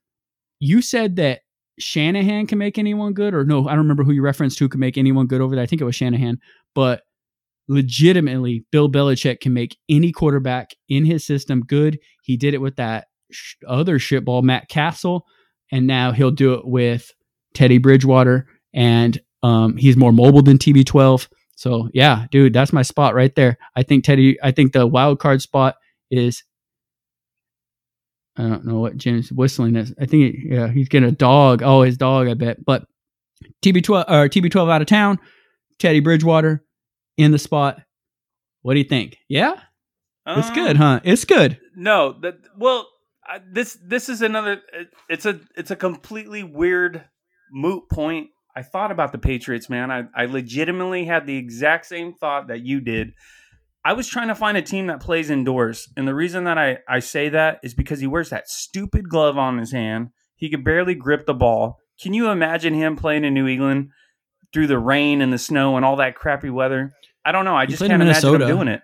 [0.60, 1.42] you said that
[1.80, 4.82] Shanahan can make anyone good, or no, I don't remember who you referenced who can
[4.82, 5.64] make anyone good over there.
[5.64, 6.40] I think it was Shanahan,
[6.76, 7.02] but
[7.68, 11.98] legitimately, Bill Belichick can make any quarterback in his system good.
[12.24, 15.26] He did it with that sh- other shitball, Matt Cassel,
[15.72, 17.12] and now he'll do it with
[17.54, 21.28] Teddy Bridgewater, and um, he's more mobile than TB12.
[21.56, 23.58] So yeah, dude, that's my spot right there.
[23.76, 24.38] I think Teddy.
[24.42, 25.76] I think the wild card spot
[26.12, 26.44] is.
[28.36, 29.94] I don't know what Jim's whistling is.
[30.00, 31.62] I think yeah, he's getting a dog.
[31.64, 32.28] Oh, his dog.
[32.28, 32.64] I bet.
[32.66, 32.86] But
[33.64, 35.20] TB12 or TB12 out of town.
[35.80, 36.64] Teddy Bridgewater
[37.18, 37.82] in the spot.
[38.62, 39.18] What do you think?
[39.28, 39.60] Yeah,
[40.26, 41.00] it's Um, good, huh?
[41.04, 41.60] It's good.
[41.76, 42.88] No, that well,
[43.28, 44.62] I, this this is another.
[44.74, 47.04] it- It's a it's a completely weird
[47.52, 48.30] moot point.
[48.56, 49.92] I thought about the Patriots, man.
[49.92, 53.14] I I legitimately had the exact same thought that you did.
[53.86, 56.80] I was trying to find a team that plays indoors, and the reason that I
[56.88, 60.10] I say that is because he wears that stupid glove on his hand.
[60.36, 61.80] He could barely grip the ball.
[62.02, 63.90] Can you imagine him playing in New England
[64.54, 66.92] through the rain and the snow and all that crappy weather?
[67.26, 67.56] I don't know.
[67.56, 68.82] I He just can't imagine him doing it.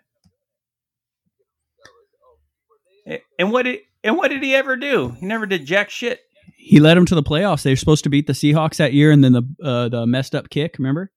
[3.37, 5.15] And what did and what did he ever do?
[5.19, 6.21] He never did jack shit.
[6.61, 7.63] He led them to the playoffs.
[7.63, 10.35] They were supposed to beat the Seahawks that year, and then the uh, the messed
[10.35, 10.75] up kick.
[10.77, 11.11] Remember?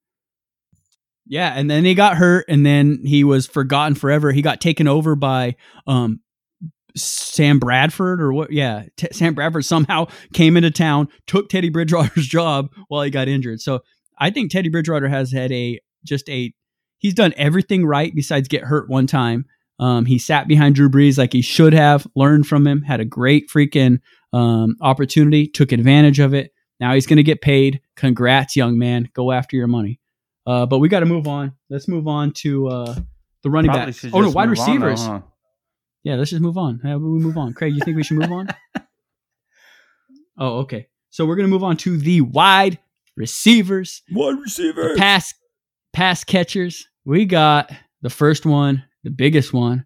[1.27, 4.33] Yeah, and then he got hurt, and then he was forgotten forever.
[4.33, 6.21] He got taken over by um,
[6.97, 8.53] Sam Bradford, or what?
[8.53, 13.29] Yeah, T- Sam Bradford somehow came into town, took Teddy Bridgewater's job while he got
[13.29, 13.61] injured.
[13.61, 13.81] So
[14.19, 16.55] I think Teddy Bridgewater has had a just a
[16.99, 19.47] he's done everything right besides get hurt one time.
[19.79, 23.05] Um, he sat behind Drew Brees like he should have, learned from him, had a
[23.05, 23.99] great freaking
[24.33, 26.53] um, opportunity, took advantage of it.
[26.81, 27.81] Now he's going to get paid.
[27.97, 29.09] Congrats, young man.
[29.15, 30.01] Go after your money.
[30.47, 31.53] Uh, but we got to move on.
[31.71, 32.95] Let's move on to uh,
[33.43, 34.05] the running Probably backs.
[34.13, 35.07] Oh no, wide move on, though, receivers.
[35.07, 35.21] huh?
[36.03, 36.81] Yeah, let's just move on.
[36.83, 37.55] How we move on?
[37.55, 38.49] Craig, you think we should move on?
[40.39, 40.89] oh, okay.
[41.11, 42.79] So we're gonna move on to the wide
[43.17, 44.97] receivers, Wide the receiver.
[44.97, 45.33] pass
[45.93, 46.89] pass catchers.
[47.05, 49.85] We got the first one, the biggest one,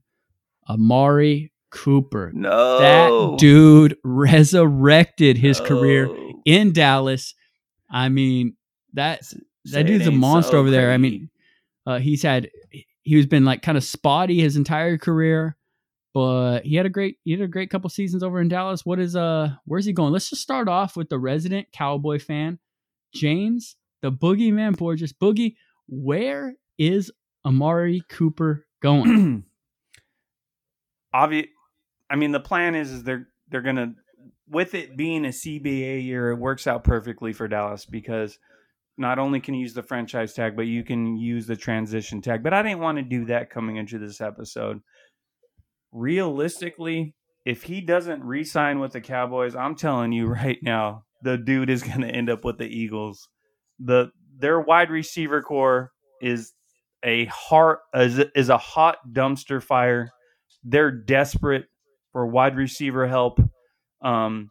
[0.71, 2.33] Amari Cooper.
[2.35, 6.09] No, That dude resurrected his career
[6.45, 7.35] in Dallas.
[7.91, 8.57] I mean,
[8.95, 10.93] that Say that dude's a monster so, over there.
[10.93, 11.29] I mean,
[11.87, 12.51] uh, he's had
[13.03, 15.57] he's been like kind of spotty his entire career,
[16.15, 18.87] but he had a great he had a great couple seasons over in Dallas.
[18.87, 20.13] What is uh where's he going?
[20.13, 22.59] Let's just start off with the resident Cowboy fan,
[23.15, 25.13] James, the Boogeyman Borges.
[25.13, 25.57] Boogie,
[25.89, 27.13] where is
[27.45, 29.45] Amari Cooper going?
[31.17, 31.47] obvious.
[32.11, 33.95] I mean, the plan is is they're they're gonna
[34.49, 38.39] with it being a CBA year, it works out perfectly for Dallas because
[38.99, 42.43] not only can you use the franchise tag, but you can use the transition tag.
[42.43, 44.81] But I didn't want to do that coming into this episode.
[45.93, 47.15] Realistically,
[47.45, 51.83] if he doesn't re-sign with the Cowboys, I'm telling you right now, the dude is
[51.83, 53.29] going to end up with the Eagles.
[53.79, 56.53] The their wide receiver core is
[57.03, 60.11] a heart is, is a hot dumpster fire.
[60.63, 61.67] They're desperate
[62.17, 63.39] for wide receiver help.
[64.03, 64.49] Um,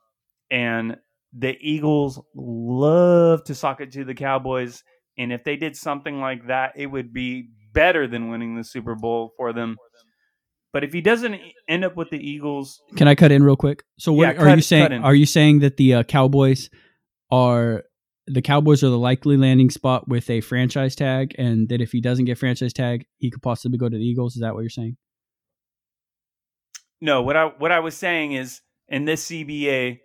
[0.51, 0.97] and
[1.35, 4.83] the Eagles love to sock it to the Cowboys.
[5.17, 8.93] And if they did something like that, it would be better than winning the Super
[8.93, 9.77] Bowl for them.
[10.73, 13.81] But if he doesn't end up with the Eagles, Can I cut in real quick?
[13.97, 14.93] So what Yeah, are cut- you saying?
[15.03, 16.69] Are you saying that the uh, Cowboys
[17.31, 17.83] are
[18.27, 21.99] the Cowboys are the likely landing spot with a franchise tag, and that if he
[21.99, 24.35] doesn't get franchise tag, he could possibly go to the Eagles?
[24.35, 24.97] Is that what you're saying?
[27.01, 29.99] No, what I what I was saying is in this CBA,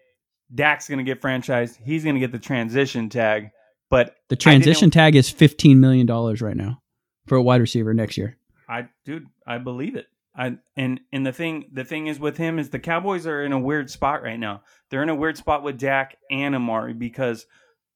[0.54, 1.78] Dak's going to get franchised.
[1.82, 3.50] He's going to get the transition tag.
[3.88, 6.80] But The transition tag is fifteen million dollars right now
[7.26, 8.36] for a wide receiver next year.
[8.68, 10.06] I dude, I believe it.
[10.34, 13.52] I and and the thing the thing is with him is the Cowboys are in
[13.52, 14.62] a weird spot right now.
[14.88, 17.46] They're in a weird spot with Dak and Amari because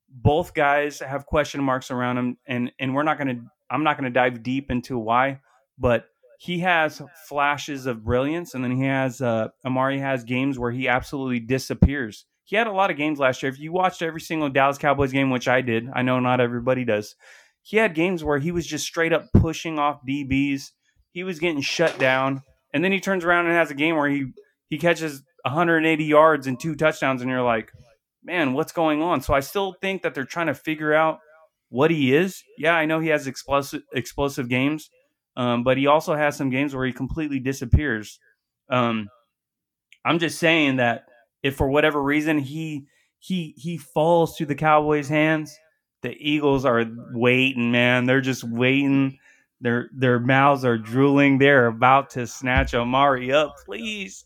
[0.09, 3.96] both guys have question marks around them, and and we're not going to I'm not
[3.96, 5.40] going to dive deep into why,
[5.78, 6.07] but
[6.38, 10.88] he has flashes of brilliance and then he has uh Amari has games where he
[10.88, 12.27] absolutely disappears.
[12.44, 13.51] He had a lot of games last year.
[13.51, 16.85] If you watched every single Dallas Cowboys game, which I did, I know not everybody
[16.85, 17.14] does.
[17.62, 20.70] He had games where he was just straight up pushing off DBs
[21.14, 22.42] he was getting shut down,
[22.75, 24.27] and then he turns around and has a game where he
[24.68, 27.70] he catches 180 yards and two touchdowns, and you're like,
[28.23, 29.20] man, what's going on?
[29.23, 31.20] So I still think that they're trying to figure out
[31.68, 32.42] what he is.
[32.59, 34.90] Yeah, I know he has explosive explosive games,
[35.37, 38.18] um, but he also has some games where he completely disappears.
[38.68, 39.09] Um,
[40.05, 41.07] I'm just saying that
[41.42, 42.87] if for whatever reason he
[43.18, 45.57] he he falls to the Cowboys' hands,
[46.03, 48.05] the Eagles are waiting, man.
[48.05, 49.18] They're just waiting.
[49.61, 51.38] Their their mouths are drooling.
[51.38, 53.55] They're about to snatch Amari up.
[53.64, 54.25] Please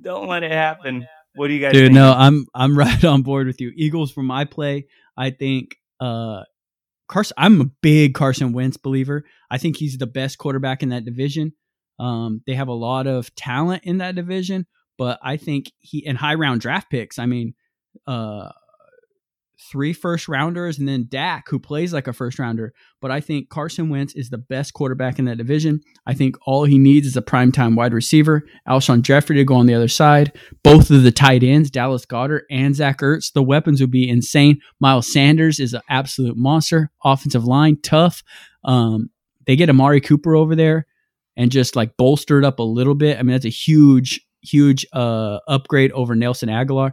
[0.00, 1.06] don't let it happen.
[1.34, 1.94] What do you guys Dude, think?
[1.94, 3.72] no, I'm I'm right on board with you.
[3.74, 4.86] Eagles for my play.
[5.16, 6.44] I think uh
[7.08, 7.34] Carson.
[7.38, 9.24] I'm a big Carson Wentz believer.
[9.50, 11.52] I think he's the best quarterback in that division.
[11.98, 14.66] Um, they have a lot of talent in that division,
[14.98, 17.18] but I think he and high round draft picks.
[17.18, 17.54] I mean,
[18.06, 18.50] uh,
[19.58, 22.72] three first rounders and then Dak, who plays like a first rounder.
[23.00, 25.80] But I think Carson Wentz is the best quarterback in that division.
[26.06, 29.66] I think all he needs is a primetime wide receiver, Alshon Jeffery to go on
[29.66, 30.32] the other side.
[30.62, 34.60] Both of the tight ends, Dallas Goedert and Zach Ertz, the weapons would be insane.
[34.80, 36.90] Miles Sanders is an absolute monster.
[37.04, 38.22] Offensive line, tough.
[38.64, 39.10] Um,
[39.46, 40.86] they get Amari Cooper over there
[41.36, 43.18] and just like bolstered up a little bit.
[43.18, 46.92] I mean, that's a huge, huge uh, upgrade over Nelson Agholor.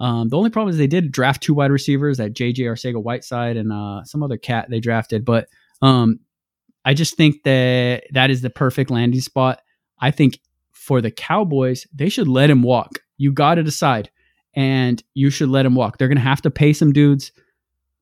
[0.00, 3.56] Um, the only problem is they did draft two wide receivers, that JJ Arcega Whiteside
[3.56, 5.24] and uh, some other cat they drafted.
[5.24, 5.48] But
[5.82, 6.20] um,
[6.84, 9.60] I just think that that is the perfect landing spot.
[10.00, 10.40] I think
[10.72, 13.00] for the Cowboys, they should let him walk.
[13.18, 14.10] You got to decide,
[14.54, 15.98] and you should let him walk.
[15.98, 17.32] They're going to have to pay some dudes.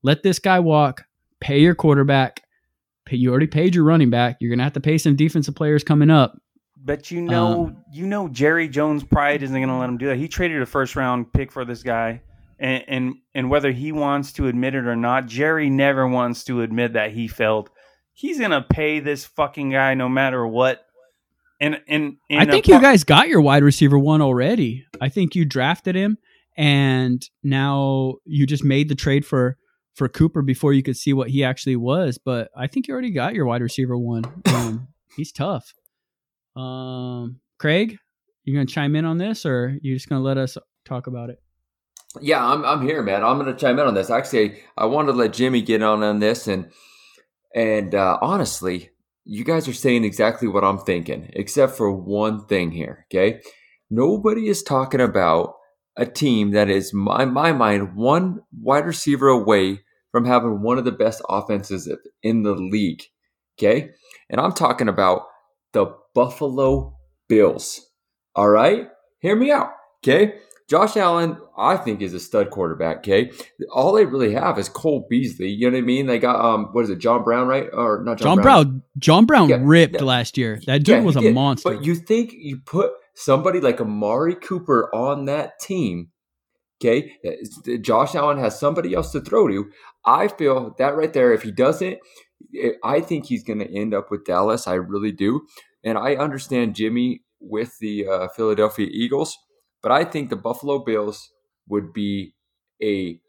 [0.03, 1.03] Let this guy walk.
[1.41, 2.43] Pay your quarterback.
[3.05, 4.37] Pay, you already paid your running back.
[4.41, 6.39] You're going to have to pay some defensive players coming up.
[6.85, 10.07] But you know, um, you know, Jerry Jones' pride isn't going to let him do
[10.07, 10.17] that.
[10.17, 12.23] He traded a first round pick for this guy,
[12.59, 16.63] and, and and whether he wants to admit it or not, Jerry never wants to
[16.63, 17.71] admit that he failed.
[18.13, 20.85] He's going to pay this fucking guy no matter what.
[21.61, 24.87] And and, and I think you guys got your wide receiver one already.
[25.01, 26.19] I think you drafted him,
[26.57, 29.57] and now you just made the trade for
[29.95, 32.19] for Cooper before you could see what he actually was.
[32.19, 34.25] But I think you already got your wide receiver one.
[34.49, 35.75] Um, he's tough.
[36.59, 37.99] Um, Craig,
[38.45, 41.41] you gonna chime in on this, or you just gonna let us talk about it?
[42.21, 43.23] Yeah, I'm I'm here, man.
[43.25, 44.11] I'm gonna chime in on this.
[44.11, 46.71] Actually, I wanted to let Jimmy get on on this, and
[47.55, 48.91] and uh, honestly,
[49.25, 53.07] you guys are saying exactly what I'm thinking, except for one thing here.
[53.09, 53.41] Okay,
[53.89, 55.55] nobody is talking about
[55.97, 56.99] a team that is, in
[57.33, 61.89] my mind, one wide receiver away from having one of the best offenses
[62.23, 63.03] in the league.
[63.59, 63.91] Okay,
[64.29, 65.23] and I'm talking about
[65.73, 65.87] the
[66.19, 67.93] Buffalo Bills.
[68.35, 68.89] All right?
[69.21, 69.71] Hear me out.
[70.03, 70.35] Okay?
[70.69, 72.99] Josh Allen, I think, is a stud quarterback.
[72.99, 73.31] Okay,
[73.73, 75.49] all they really have is Cole Beasley.
[75.49, 76.07] You know what I mean?
[76.07, 77.69] They got um, what is it, John Brown, right?
[77.73, 78.65] Or not John, John Brown.
[78.65, 78.83] Brown?
[78.99, 80.03] John Brown yeah, ripped yeah.
[80.03, 80.61] last year.
[80.67, 81.35] That dude yeah, was a did.
[81.35, 81.71] monster.
[81.71, 86.09] But you think you put somebody like Amari Cooper on that team?
[86.83, 87.13] Okay,
[87.81, 89.71] Josh Allen has somebody else to throw to.
[90.05, 91.33] I feel that right there.
[91.33, 91.99] If he doesn't,
[92.85, 94.67] I think he's going to end up with Dallas.
[94.67, 95.47] I really do.
[95.85, 99.37] And I understand Jimmy with the uh, Philadelphia Eagles,
[99.83, 101.31] but I think the Buffalo Bills
[101.69, 102.35] would be
[102.83, 103.21] a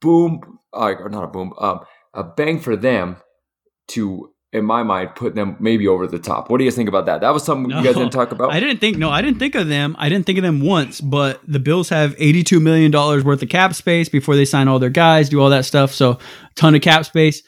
[0.00, 1.80] boom, uh, or not a boom, um,
[2.12, 3.16] a bang for them
[3.88, 6.50] to, in my mind, put them maybe over the top.
[6.50, 7.20] What do you think about that?
[7.20, 8.52] That was something no, you guys didn't talk about.
[8.52, 8.98] I didn't think.
[8.98, 9.94] No, I didn't think of them.
[9.98, 11.00] I didn't think of them once.
[11.00, 14.78] But the Bills have eighty-two million dollars worth of cap space before they sign all
[14.78, 15.92] their guys, do all that stuff.
[15.92, 16.18] So,
[16.56, 17.42] ton of cap space.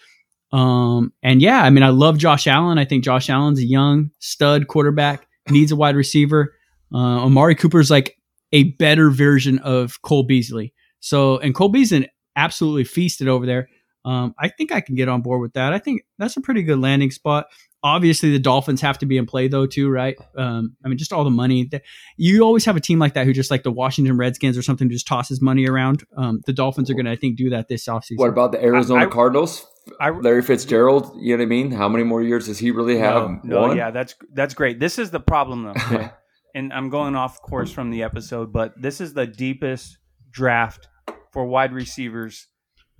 [0.54, 2.78] Um, and yeah, I mean, I love Josh Allen.
[2.78, 6.54] I think Josh Allen's a young stud quarterback, needs a wide receiver.
[6.94, 8.16] Uh, Amari Cooper's like
[8.52, 10.72] a better version of Cole Beasley.
[11.00, 13.68] So, and Cole Beasley absolutely feasted over there.
[14.04, 15.72] Um, I think I can get on board with that.
[15.72, 17.46] I think that's a pretty good landing spot.
[17.84, 20.16] Obviously, the Dolphins have to be in play though, too, right?
[20.36, 21.64] Um, I mean, just all the money.
[21.70, 21.82] That,
[22.16, 24.88] you always have a team like that who just like the Washington Redskins or something
[24.88, 26.04] just tosses money around.
[26.16, 28.16] Um, the Dolphins are going to, I think, do that this offseason.
[28.16, 29.66] What about the Arizona I, I, Cardinals?
[30.00, 31.70] I, Larry Fitzgerald, you know what I mean?
[31.70, 33.44] How many more years does he really have?
[33.44, 34.80] No, no yeah, that's that's great.
[34.80, 35.74] This is the problem though.
[35.94, 36.10] Okay?
[36.54, 39.98] and I'm going off course from the episode, but this is the deepest
[40.30, 40.88] draft
[41.32, 42.46] for wide receivers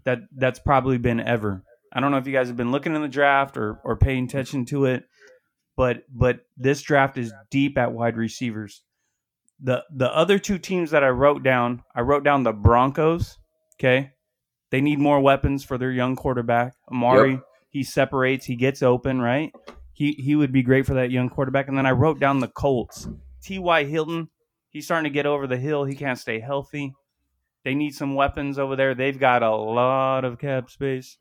[0.05, 1.62] that that's probably been ever.
[1.95, 4.25] I don't know if you guys have been looking in the draft or or paying
[4.25, 5.05] attention to it,
[5.77, 8.83] but but this draft is deep at wide receivers.
[9.61, 13.39] The the other two teams that I wrote down, I wrote down the Broncos,
[13.79, 14.13] okay?
[14.71, 16.75] They need more weapons for their young quarterback.
[16.91, 17.43] Amari, yep.
[17.71, 19.53] he separates, he gets open, right?
[19.93, 21.69] He he would be great for that young quarterback.
[21.69, 23.09] And then I wrote down the Colts.
[23.43, 23.85] T.Y.
[23.85, 24.31] Hilton,
[24.71, 25.85] he's starting to get over the hill.
[25.85, 26.95] He can't stay healthy.
[27.63, 28.95] They need some weapons over there.
[28.95, 31.19] They've got a lot of cap space.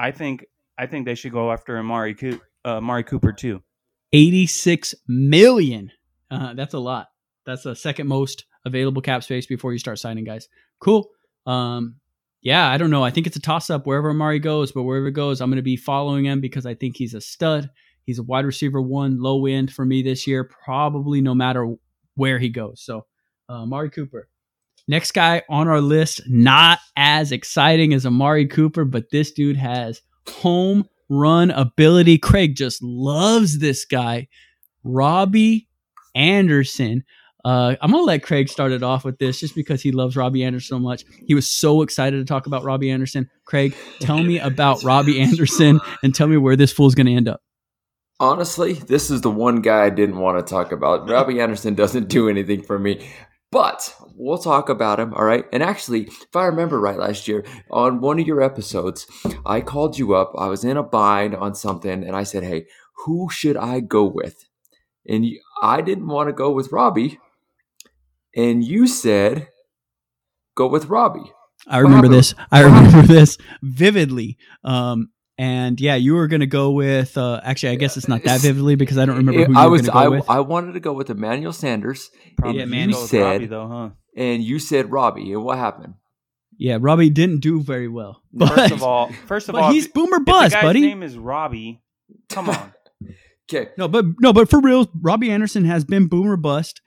[0.00, 0.46] I think
[0.78, 3.62] I think they should go after Amari, Co- uh, Amari Cooper too.
[4.14, 5.92] 86 million.
[6.30, 7.08] Uh, that's a lot.
[7.44, 10.48] That's the second most available cap space before you start signing guys.
[10.80, 11.10] Cool.
[11.44, 11.96] Um,
[12.40, 13.04] yeah, I don't know.
[13.04, 15.56] I think it's a toss up wherever Amari goes, but wherever it goes, I'm going
[15.56, 17.68] to be following him because I think he's a stud.
[18.04, 21.74] He's a wide receiver one, low end for me this year, probably no matter
[22.14, 22.80] where he goes.
[22.82, 23.04] So,
[23.50, 24.28] uh, Amari Cooper.
[24.90, 30.02] Next guy on our list, not as exciting as Amari Cooper, but this dude has
[30.28, 32.18] home run ability.
[32.18, 34.26] Craig just loves this guy.
[34.82, 35.68] Robbie
[36.16, 37.04] Anderson.
[37.44, 40.42] Uh, I'm gonna let Craig start it off with this, just because he loves Robbie
[40.42, 41.04] Anderson so much.
[41.24, 43.30] He was so excited to talk about Robbie Anderson.
[43.44, 47.42] Craig, tell me about Robbie Anderson and tell me where this fool's gonna end up.
[48.18, 51.08] Honestly, this is the one guy I didn't want to talk about.
[51.08, 53.08] Robbie Anderson doesn't do anything for me.
[53.52, 55.44] But we'll talk about him, all right?
[55.52, 59.06] And actually, if I remember right last year, on one of your episodes,
[59.44, 60.32] I called you up.
[60.38, 62.66] I was in a bind on something, and I said, hey,
[63.04, 64.46] who should I go with?
[65.08, 67.18] And you, I didn't want to go with Robbie.
[68.36, 69.48] And you said,
[70.54, 71.32] go with Robbie.
[71.66, 72.34] I remember this.
[72.52, 74.38] I remember this vividly.
[74.62, 75.10] Um,
[75.40, 77.16] and yeah, you were going to go with.
[77.16, 79.64] Uh, actually, I guess it's not that vividly because I don't remember who you I
[79.66, 79.80] were was.
[79.82, 80.30] going to go I, with.
[80.30, 83.68] I wanted to go with Emmanuel Sanders, Probably Yeah, you man, go said- Robbie, though,
[83.68, 83.88] huh?
[84.16, 85.32] and you said Robbie.
[85.32, 85.94] And what happened?
[86.58, 88.22] yeah, Robbie didn't do very well.
[88.34, 90.82] But, First of all, first of but all, he's if- boomer bust, guy's buddy.
[90.82, 91.82] name is Robbie.
[92.28, 92.74] Come on.
[93.52, 96.80] Okay, No, but no, but for real, Robbie Anderson has been boomer bust.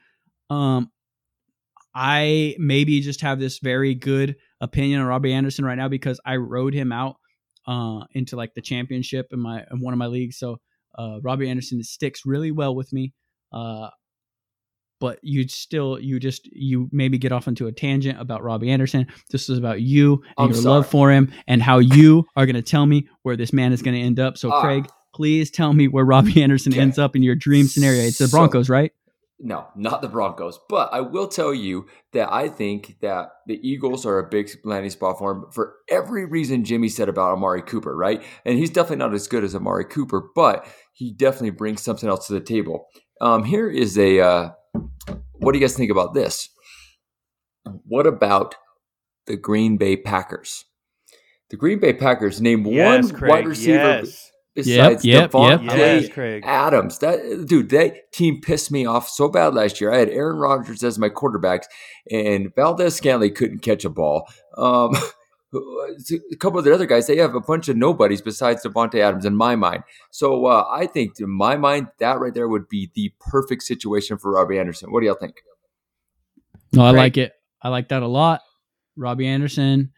[0.49, 0.91] Um,
[1.93, 6.38] I maybe just have this very good opinion on Robbie Anderson right now because I
[6.38, 7.18] rode him out
[7.68, 10.38] uh into like the championship in my in one of my leagues.
[10.38, 10.57] So
[10.97, 13.14] uh Robbie Anderson sticks really well with me.
[13.51, 13.89] Uh
[14.99, 19.05] but you'd still you just you maybe get off into a tangent about Robbie Anderson.
[19.32, 20.76] This is about you and I'm your sorry.
[20.76, 23.82] love for him and how you are going to tell me where this man is
[23.82, 24.38] going to end up.
[24.38, 24.61] So Ah.
[24.61, 26.82] Craig, please tell me where Robbie Anderson Okay.
[26.82, 28.01] ends up in your dream scenario.
[28.03, 28.91] It's the So- Broncos, right?
[29.46, 30.58] No, not the Broncos.
[30.70, 34.89] But I will tell you that I think that the Eagles are a big landing
[34.89, 38.24] spot for him for every reason Jimmy said about Amari Cooper, right?
[38.46, 42.28] And he's definitely not as good as Amari Cooper, but he definitely brings something else
[42.28, 42.88] to the table.
[43.20, 44.50] Um, here is a uh,
[45.34, 46.48] what do you guys think about this?
[47.86, 48.56] What about
[49.28, 50.64] the Green Bay Packers?
[51.50, 53.30] The Green Bay Packers name yes, one Craig.
[53.30, 54.32] wide receiver Yes.
[54.56, 55.78] Besides yep, Davante yep.
[55.78, 56.43] Yes, Craig.
[56.45, 56.99] Adams.
[56.99, 59.91] That dude, that team pissed me off so bad last year.
[59.91, 61.66] I had Aaron Rodgers as my quarterbacks,
[62.12, 64.28] and Valdes-Scantling couldn't catch a ball.
[64.56, 64.95] Um,
[65.54, 69.26] a couple of the other guys, they have a bunch of nobodies besides Davante Adams
[69.26, 69.84] in my mind.
[70.12, 74.20] So uh, I think, in my mind, that right there would be the perfect situation
[74.20, 74.91] for Robbie Anderson.
[74.91, 75.41] What do y'all think?
[76.74, 76.99] No, I Craig?
[76.99, 77.34] like it.
[77.62, 78.41] I like that a lot.
[78.95, 79.93] Robbie Anderson,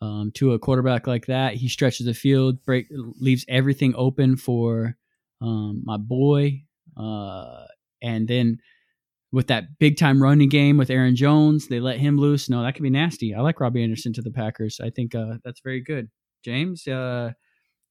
[0.00, 4.96] um, to a quarterback like that, he stretches the field, break, leaves everything open for
[5.40, 6.62] um, my boy,
[6.96, 7.64] uh,
[8.02, 8.58] and then
[9.32, 12.48] with that big time running game with Aaron Jones, they let him loose.
[12.48, 13.34] No, that could be nasty.
[13.34, 14.80] I like Robbie Anderson to the Packers.
[14.82, 16.08] I think uh, that's very good.
[16.44, 17.32] James, uh,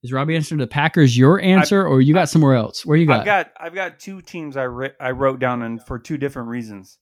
[0.02, 2.86] is Robbie Anderson to the Packers your answer, or you got somewhere else?
[2.86, 3.22] Where you got?
[3.22, 6.50] I've got I've got two teams I writ I wrote down and for two different
[6.50, 6.98] reasons.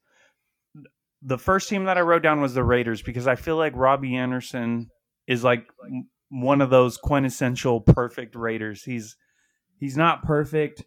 [1.22, 4.16] The first team that I wrote down was the Raiders because I feel like Robbie
[4.16, 4.90] Anderson
[5.28, 5.68] is like
[6.30, 8.84] one of those quintessential perfect Raiders.
[8.84, 9.16] He's
[9.80, 10.84] he's not perfect.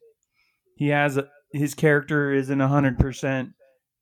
[0.77, 3.51] He has a, his character isn't hundred percent,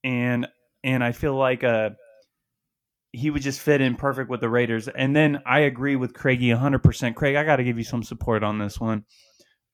[0.05, 0.47] and
[0.84, 1.91] and I feel like uh
[3.11, 4.86] he would just fit in perfect with the Raiders.
[4.86, 7.16] And then I agree with Craigie hundred percent.
[7.16, 9.05] Craig, I got to give you some support on this one.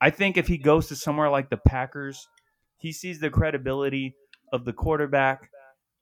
[0.00, 2.28] I think if he goes to somewhere like the Packers,
[2.78, 4.14] he sees the credibility
[4.52, 5.50] of the quarterback,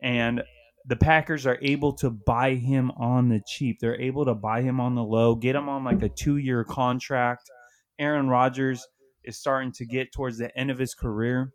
[0.03, 0.43] and
[0.87, 3.79] the Packers are able to buy him on the cheap.
[3.81, 6.65] They're able to buy him on the low, get him on like a two year
[6.65, 7.51] contract.
[7.99, 8.87] Aaron Rodgers
[9.25, 11.53] is starting to get towards the end of his career.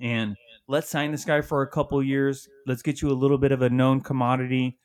[0.00, 0.36] And
[0.66, 2.48] let's sign this guy for a couple years.
[2.66, 4.78] Let's get you a little bit of a known commodity.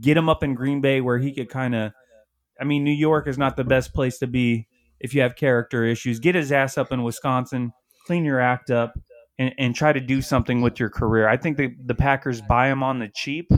[0.00, 1.92] Get him up in Green Bay where he could kind of.
[2.60, 4.66] I mean, New York is not the best place to be
[4.98, 6.18] if you have character issues.
[6.20, 7.72] Get his ass up in Wisconsin,
[8.06, 8.94] clean your act up,
[9.38, 11.28] and, and try to do something with your career.
[11.28, 13.50] I think the, the Packers buy him on the cheap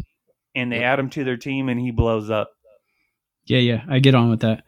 [0.54, 2.50] and they add him to their team and he blows up.
[3.46, 4.64] Yeah, yeah, I get on with that.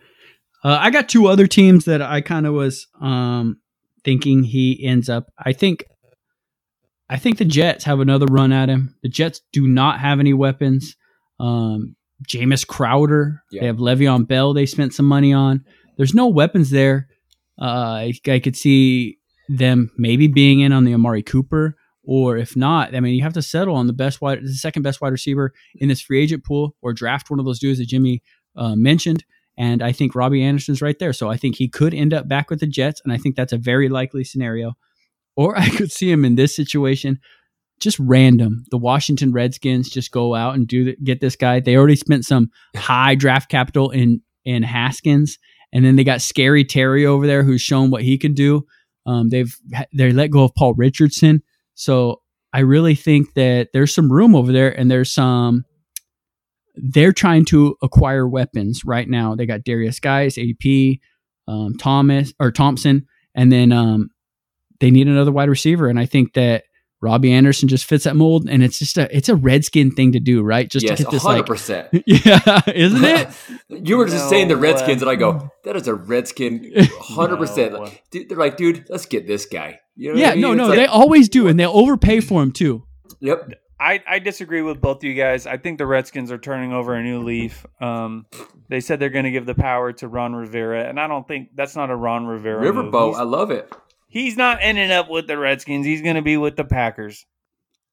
[0.62, 3.60] Uh, I got two other teams that I kind of was um,
[4.04, 5.30] thinking he ends up.
[5.38, 5.84] I think,
[7.08, 8.94] I think the Jets have another run at him.
[9.02, 10.96] The Jets do not have any weapons.
[11.38, 11.96] Um,
[12.26, 13.62] Jamison Crowder, Yeah.
[13.62, 14.52] they have Le'Veon Bell.
[14.52, 15.64] They spent some money on.
[15.96, 17.08] There's no weapons there.
[17.60, 17.64] Uh,
[18.08, 19.18] I, I could see
[19.50, 23.32] them maybe being in on the Amari Cooper, or if not, I mean, you have
[23.34, 26.44] to settle on the best wide, the second best wide receiver in this free agent
[26.44, 28.22] pool, or draft one of those dudes that Jimmy
[28.56, 29.24] uh, mentioned.
[29.58, 31.12] And I think Robbie Anderson's right there.
[31.12, 33.02] So I think he could end up back with the Jets.
[33.04, 34.72] And I think that's a very likely scenario.
[35.36, 37.18] Or I could see him in this situation,
[37.80, 38.64] just random.
[38.70, 41.60] The Washington Redskins just go out and do get this guy.
[41.60, 45.38] They already spent some high draft capital in in Haskins,
[45.72, 48.64] and then they got Scary Terry over there who's shown what he can do.
[49.06, 49.54] Um, they've
[49.94, 51.42] they let go of Paul Richardson,
[51.74, 52.20] so
[52.52, 55.64] I really think that there's some room over there, and there's some
[56.76, 59.34] they're trying to acquire weapons right now.
[59.34, 60.98] They got Derrius Guice, AP,
[61.48, 64.10] um, Thomas or Thompson, and then um,
[64.80, 65.88] they need another wide receiver.
[65.88, 66.64] And I think that
[67.02, 68.48] Robbie Anderson just fits that mold.
[68.48, 70.68] And it's just a it's a Redskin thing to do, right?
[70.70, 71.88] Just yes, to get this hundred like percent.
[72.06, 73.28] yeah, isn't it?
[73.82, 75.10] You were just No saying the Redskins, way.
[75.10, 77.72] and I go, that is a Redskin, hundred percent.
[77.72, 77.88] No.
[78.10, 79.80] Dude, They're like, dude, let's get this guy.
[79.96, 80.40] You know yeah, I mean?
[80.42, 82.84] no, It's no, like- they always do, and they'll overpay for him too.
[83.20, 83.52] Yep.
[83.78, 85.46] I, I disagree with both of you guys.
[85.46, 87.64] I think the Redskins are turning over a new leaf.
[87.80, 88.26] Um,
[88.68, 91.48] they said they're going to give the power to Ron Rivera, and I don't think
[91.54, 92.60] that's not a Ron Rivera.
[92.60, 92.92] move.
[92.92, 93.72] Riverboat, I love it.
[94.10, 95.86] He's not ending up with the Redskins.
[95.86, 97.24] He's going to be with the Packers.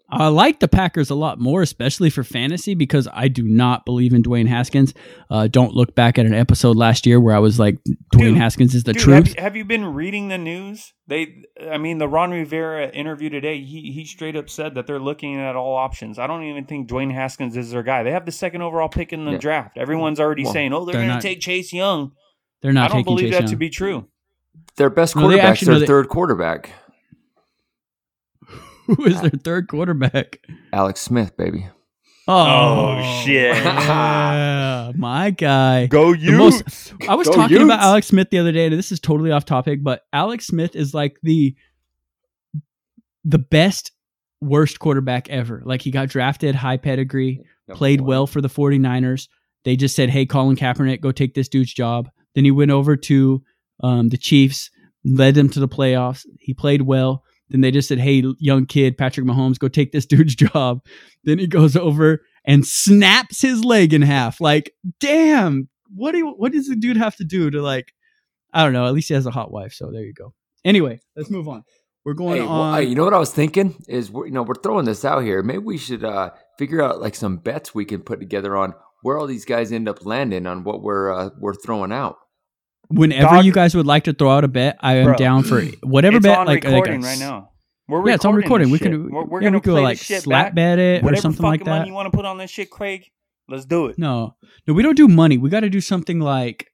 [0.10, 4.14] I like the Packers a lot more, especially for fantasy, because I do not believe
[4.14, 4.94] in Dwayne Haskins.
[5.30, 7.76] Uh, don't look back at an episode last year where I was like,
[8.14, 9.16] Dwayne Dude, Haskins is the Dude, truth.
[9.16, 10.94] Have you, have you been reading the news?
[11.08, 13.62] They, I mean, the Ron Rivera interview today.
[13.62, 16.18] He he straight up said that they're looking at all options.
[16.18, 18.04] I don't even think Dwayne Haskins is their guy.
[18.04, 19.38] They have the second overall pick in the Yeah.
[19.40, 19.78] draft.
[19.78, 22.14] Everyone's already Well, saying, "Oh, they're, they're going to take Chase Young."
[22.62, 24.08] They're not I don't believe Chase that to be true.
[24.78, 26.72] Their best No, they quarterback's actually- no, their they- third quarterback,
[28.88, 30.40] Who is their third quarterback?
[30.72, 31.68] Alex Smith, baby.
[32.30, 33.56] Oh, oh shit.
[33.56, 35.88] yeah, my guy.
[35.88, 36.46] Go you.
[37.08, 39.46] I was Go talking about Alex Smith the other day, and this is totally off
[39.46, 41.56] topic, but Alex Smith is like the
[43.24, 43.92] the best
[44.42, 45.62] worst quarterback ever.
[45.66, 49.28] Like he got drafted, high pedigree, played well for the 49ers.
[49.66, 52.96] They just said, "Hey, Colin Kaepernick, go take this dude's job." Then he went over
[52.98, 53.42] to
[53.82, 54.70] um, the Chiefs,
[55.06, 56.26] led them to the playoffs.
[56.40, 57.24] He played well.
[57.50, 60.82] Then they just said, "Hey, young kid, Patrick Mahomes, go take this dude's job."
[61.24, 64.42] Then he goes over and snaps his leg in half.
[64.42, 67.94] Like, damn, what do you, what does the dude have to do to like?
[68.54, 68.86] I don't know.
[68.86, 70.34] At least he has a hot wife, so there you go.
[70.66, 71.64] Anyway, let's move on.
[72.04, 72.88] We're going Hey, well, on.
[72.88, 75.44] you know what I was thinking is, we're, you know, we're throwing this out here.
[75.44, 78.74] Maybe we should uh, figure out like some bets we can put together on
[79.04, 82.16] where all these guys end up landing on what we're uh, we're throwing out.
[82.90, 85.44] Whenever Dog- you guys would like to throw out a bet, I am Bro, down
[85.44, 86.38] for whatever it's bet.
[86.38, 87.52] on like, like a recording right now.
[87.90, 88.70] We're Yeah, it's on recording.
[88.70, 90.56] We can We're, we're yeah, gonna we could play like shit slap back.
[90.56, 91.88] bet it or Whatever something fucking like money that.
[91.88, 93.06] you want to put on this shit, Craig.
[93.50, 93.98] Let's do it.
[93.98, 94.36] No,
[94.68, 95.38] no, we don't do money.
[95.38, 96.68] We got to do something like,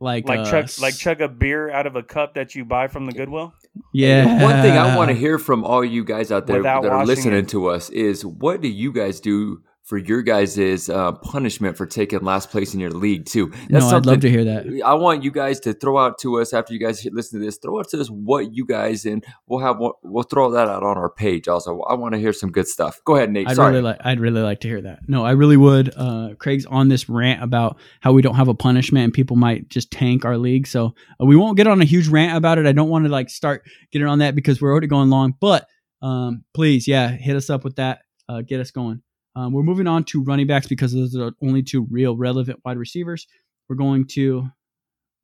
[0.00, 2.88] like, Like uh, chug, like chug a beer out of a cup that you buy
[2.88, 3.54] from the Goodwill.
[3.94, 4.42] Yeah.
[4.42, 7.06] One thing I want to hear from all you guys out there Without that are
[7.06, 7.48] listening it.
[7.50, 12.20] to us is what do you guys do for your guys' uh, punishment for taking
[12.20, 13.52] last place in your league too?
[13.68, 14.64] No, I'd love to hear that.
[14.82, 17.58] I want you guys to throw out to us after you guys listen to this.
[17.58, 20.96] Throw out to us what you guys and we'll have we'll throw that out on
[20.96, 21.46] our page.
[21.46, 23.02] Also, I want to hear some good stuff.
[23.04, 23.48] Go ahead, Nate.
[23.48, 23.72] I'd Sorry.
[23.72, 23.98] really like.
[24.02, 25.00] I'd really like to hear that.
[25.08, 25.92] No, I really would.
[25.94, 29.68] Uh, Craig's on this rant about how we don't have a punishment and people might
[29.68, 30.66] just tank our league.
[30.66, 32.64] So uh, we won't get on a huge rant about it.
[32.64, 33.62] I don't want to like start
[33.92, 35.34] getting on that because we're already going long.
[35.38, 35.68] But
[36.00, 37.98] um, please, yeah, hit us up with that.
[38.26, 39.02] Uh, get us going.
[39.34, 42.60] Um, we're moving on to running backs because those are the only two real relevant
[42.64, 43.26] wide receivers.
[43.68, 44.48] We're going to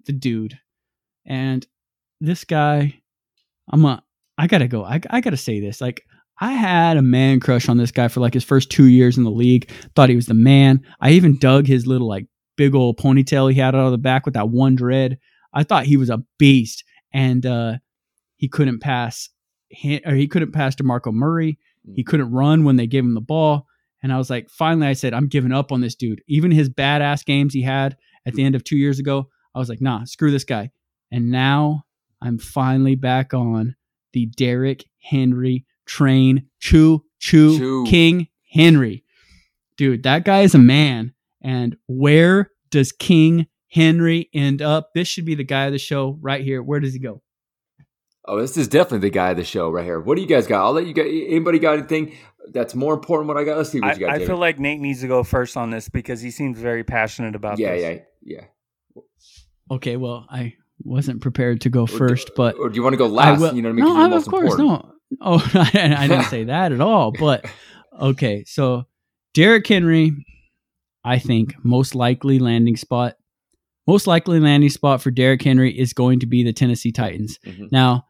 [0.06, 0.59] the dude,
[1.26, 1.66] and
[2.20, 3.00] this guy.
[3.70, 4.02] I'm a.
[4.38, 4.84] I gotta go.
[4.84, 5.80] I, I gotta say this.
[5.80, 6.02] Like
[6.40, 9.24] I had a man crush on this guy for like his first two years in
[9.24, 9.70] the league.
[9.94, 10.80] Thought he was the man.
[11.00, 14.24] I even dug his little like big old ponytail he had out of the back
[14.24, 15.18] with that one dread.
[15.52, 17.74] I thought he was a beast, and uh,
[18.36, 19.28] he couldn't pass.
[19.68, 21.59] He, or he couldn't pass to Demarco Murray.
[21.94, 23.66] He couldn't run when they gave him the ball.
[24.03, 26.22] And I was like, finally, I said, I'm giving up on this dude.
[26.28, 27.96] Even his badass games he had
[28.26, 30.70] at the end of two years ago, I was like, nah, screw this guy.
[31.11, 31.84] And now
[32.22, 33.74] I'm finally back on
[34.12, 36.49] the Derrick Henry train.
[36.61, 37.86] Choo, choo, Choo.
[37.86, 39.05] King Henry.
[39.76, 41.12] Dude, that guy is a man.
[41.42, 44.90] And where does King Henry end up?
[44.94, 46.62] This should be the guy of the show right here.
[46.62, 47.22] Where does he go?
[48.28, 49.98] Oh, this is definitely the guy of the show right here.
[50.00, 50.64] What do you guys got?
[50.64, 51.06] I'll let you get.
[51.06, 52.14] Anybody got anything
[52.52, 53.26] that's more important?
[53.28, 53.56] What I got?
[53.56, 54.10] Let's see what I, you got.
[54.10, 54.26] I Jamie.
[54.26, 57.58] feel like Nate needs to go first on this because he seems very passionate about
[57.58, 57.82] yeah, this.
[57.82, 58.44] yeah, yeah.
[58.94, 59.02] Yeah.
[59.70, 63.06] Okay, well, I wasn't prepared to go first, but or do you want to go
[63.06, 63.40] last?
[63.40, 63.84] will- You know what I mean?
[63.84, 64.84] No, 'Cause you're I- of course, important.
[64.86, 64.94] no.
[65.22, 67.12] Oh, I, I didn't say that at all.
[67.12, 67.46] But
[68.00, 68.84] okay, so
[69.34, 70.12] Derrick Henry,
[71.04, 73.14] I think most likely landing spot,
[73.86, 77.38] most likely landing spot for Derrick Henry is going to be the Tennessee Titans.
[77.46, 77.72] Mhm.
[77.72, 78.04] Now,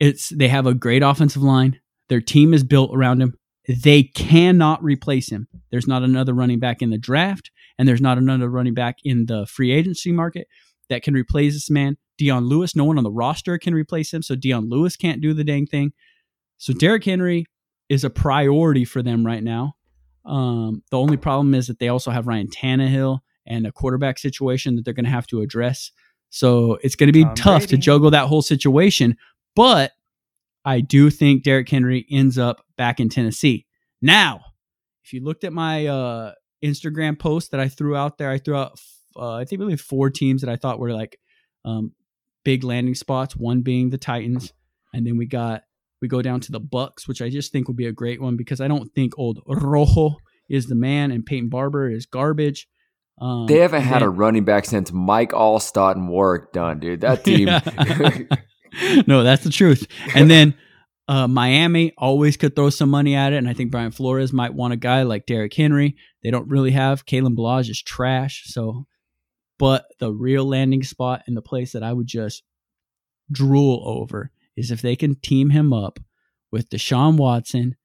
[0.00, 1.80] it's they have a great offensive line.
[2.08, 3.34] Their team is built around him.
[3.66, 5.46] They cannot replace him.
[5.70, 9.26] There's not another running back in the draft, and there's not another running back in
[9.26, 10.46] the free agency market
[10.88, 11.96] that can replace this man.
[12.16, 15.34] Dion Lewis, no one on the roster can replace him, so Dion Lewis can't do
[15.34, 15.92] the dang thing.
[16.56, 17.44] So Derrick Henry
[17.88, 19.74] is a priority for them right now.
[20.24, 24.76] Um, the only problem is that they also have Ryan Tannehill and a quarterback situation
[24.76, 25.90] that they're going to have to address.
[26.30, 29.16] So it's going to be Tom tough to juggle that whole situation.
[29.58, 29.90] But
[30.64, 33.66] I do think Derrick Henry ends up back in Tennessee.
[34.00, 34.42] Now,
[35.04, 36.34] if you looked at my uh,
[36.64, 38.78] Instagram post that I threw out there, I threw out,
[39.16, 41.18] uh, I think, really four teams that I thought were like
[41.64, 41.90] um,
[42.44, 43.34] big landing spots.
[43.34, 44.52] One being the Titans,
[44.94, 45.62] and then we got
[46.00, 48.36] we go down to the Bucks, which I just think would be a great one
[48.36, 52.68] because I don't think old Rojo is the man and Peyton Barber is garbage.
[53.20, 57.00] Um, They haven't had a running back since Mike Alstott and Warrick Dunn, dude.
[57.00, 57.48] That team.
[59.06, 59.86] No, that's the truth.
[60.14, 60.54] And then
[61.10, 64.52] Uh, Miami always could throw some money at it, and I think Brian Flores might
[64.52, 65.96] want a guy like Derrick Henry.
[66.22, 67.06] They don't really have.
[67.06, 68.42] Kalen Ballage is trash.
[68.44, 68.86] So,
[69.58, 72.42] but the real landing spot and the place that I would just
[73.32, 75.98] drool over is if they can team him up
[76.52, 77.76] with Deshaun Watson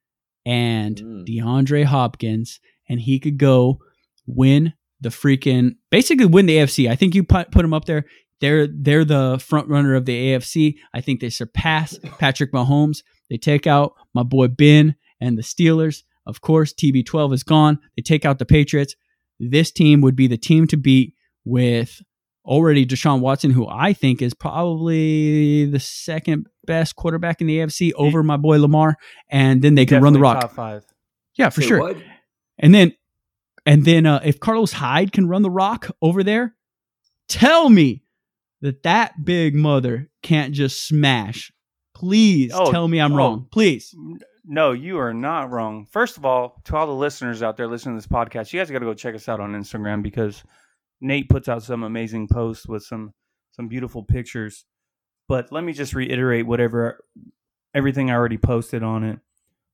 [0.45, 1.25] and Mm.
[1.25, 2.59] DeAndre Hopkins,
[2.89, 3.79] and he could go
[4.25, 6.89] win the freaking basically win the AFC.
[6.89, 8.05] I think you put put him up there.
[8.43, 10.75] They're they're the front runner of the AFC.
[10.93, 12.97] I think they surpass Patrick Mahomes.
[13.29, 16.03] They take out my boy Ben and the Steelers.
[16.25, 17.79] Of course, TB12 is gone.
[17.95, 18.97] They take out the Patriots.
[19.39, 21.13] This team would be the team to beat
[21.45, 22.01] with
[22.43, 27.93] already Deshaun Watson, who I think is probably the second best quarterback in the AFC
[27.95, 28.97] over my boy Lamar.
[29.29, 30.41] And then they can run the rock.
[30.41, 30.85] Top five.
[31.35, 31.79] Yeah, for Say sure.
[31.79, 31.97] what?
[32.59, 32.93] And then,
[33.65, 36.57] and then uh, if Carlos Hyde can run the rock over there,
[37.29, 38.02] tell me
[38.63, 41.51] that that big mother can't just smash.
[41.93, 43.17] Please Oh, tell me I'm oh.
[43.17, 43.47] wrong.
[43.51, 43.93] Please.
[44.45, 45.85] No, you are not wrong.
[45.85, 48.71] First of all, to all the listeners out there listening to this podcast, you guys
[48.71, 50.43] got to go check us out on Instagram because
[51.01, 53.13] Nate puts out some amazing posts with some
[53.51, 54.65] some beautiful pictures.
[55.27, 57.03] But let me just reiterate whatever
[57.73, 59.19] everything I already posted on it.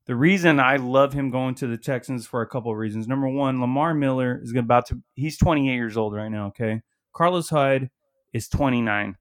[0.08, 3.08] The reason I love him going to the Texans for a couple of reasons.
[3.08, 6.82] Number one, Lamar Miller is about to he's 28 years old right now, okay?
[7.14, 7.92] Carlos Hyde
[8.34, 9.16] is 29.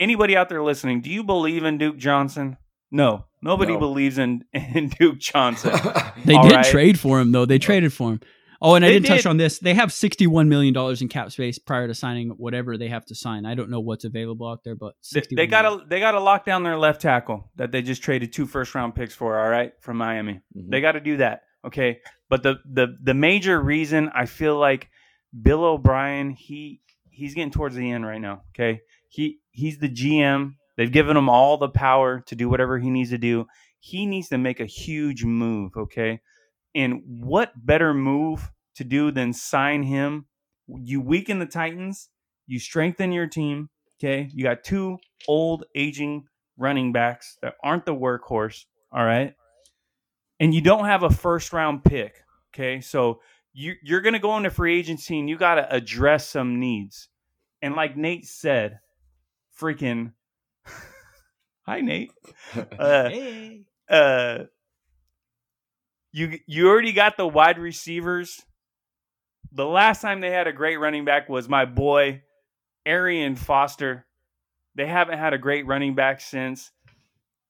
[0.00, 2.56] Anybody out there listening, do you believe in Duke Johnson?
[2.90, 3.26] No.
[3.42, 3.78] Nobody No.
[3.78, 5.72] believes in, in Duke Johnson.
[6.24, 6.64] They All did right.
[6.64, 7.44] trade for him, though.
[7.44, 8.20] They traded for him.
[8.62, 9.58] Oh, and I didn't touch on this.
[9.58, 13.44] They have $61 million in cap space prior to signing whatever they have to sign.
[13.44, 15.80] I don't know what's available out there, but They, 61 they got million.
[15.80, 18.74] to they got to lock down their left tackle that they just traded two first
[18.74, 19.38] round picks for.
[19.38, 20.40] All right, from Miami.
[20.56, 20.70] Mhm.
[20.70, 21.42] They got to do that.
[21.66, 21.98] Okay,
[22.30, 24.88] but the the the major reason I feel like
[25.42, 26.80] Bill O'Brien he
[27.14, 28.42] he's getting towards the end right now.
[28.54, 30.54] Okay, he he's the GM.
[30.76, 33.46] They've given him all the power to do whatever he needs to do.
[33.80, 35.72] He needs to make a huge move.
[35.76, 36.20] Okay,
[36.74, 40.26] and what better move to do than sign him?
[40.66, 42.08] You weaken the Titans.
[42.46, 43.70] You strengthen your team.
[43.98, 44.98] Okay, you got two
[45.28, 46.24] old aging
[46.56, 48.64] running backs that aren't the workhorse.
[48.92, 49.34] All right
[50.40, 52.22] and you don't have a first round pick.
[52.54, 53.20] Okay, so
[53.54, 57.08] you you're gonna go into free agency and you got to address some needs.
[57.62, 58.80] And like Nate said,
[59.58, 60.12] freaking,
[61.62, 62.12] hi Nate.
[62.78, 63.62] Uh, Hey.
[63.88, 64.38] uh,
[66.12, 68.42] you you already got the wide receivers.
[69.52, 72.22] The last time they had a great running back was my boy
[72.86, 74.06] Arian Foster.
[74.74, 76.70] They haven't had a great running back since.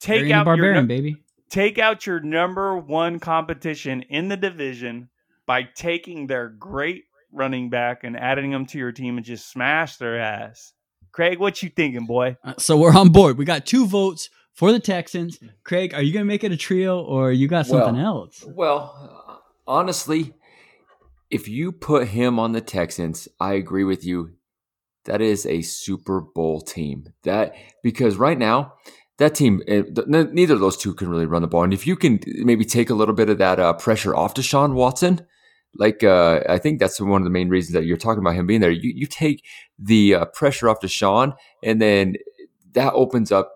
[0.00, 1.16] Take Arian out Barbarian, nu- baby.
[1.50, 5.08] take out your number one competition in the division
[5.46, 9.96] by taking their great running back and adding them to your team and just smash
[9.96, 10.72] their ass.
[11.12, 12.36] Craig, what you thinking, boy?
[12.44, 13.38] Uh, So we're on board.
[13.38, 15.38] We got two votes for the Texans.
[15.64, 18.44] Craig, are you going to make it a trio or you got something Well, else?
[18.46, 20.32] Well, honestly,
[21.30, 24.34] if you put him on the Texans, I agree with you.
[25.04, 27.12] That is a Super Bowl team.
[27.24, 28.74] That because right now
[29.18, 31.62] that team, eh, th- n- neither of those two can really run the ball.
[31.62, 34.40] And if you can maybe take a little bit of that uh, pressure off to
[34.40, 35.26] Deshaun Watson,
[35.76, 38.46] like uh, I think that's one of the main reasons that you're talking about him
[38.46, 38.70] being there.
[38.70, 39.44] You you take
[39.78, 42.16] the uh, pressure off Deshaun, and then
[42.72, 43.52] that opens up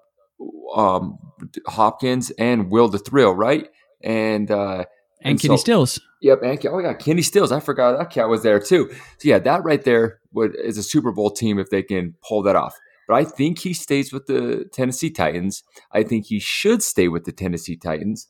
[0.75, 1.19] um,
[1.67, 3.69] Hopkins and Will the Thrill, right?
[4.03, 4.85] And uh,
[5.23, 6.01] And, and Kenny so- Stills.
[6.21, 7.53] Yep, and oh God, Kenny Stills.
[7.53, 8.91] I forgot that cat was there too.
[9.19, 12.43] So yeah, that right there would is a Super Bowl team if they can pull
[12.43, 12.75] that off.
[13.07, 15.63] But I think he stays with the Tennessee Titans.
[15.93, 18.27] I think he should stay with the Tennessee Titans.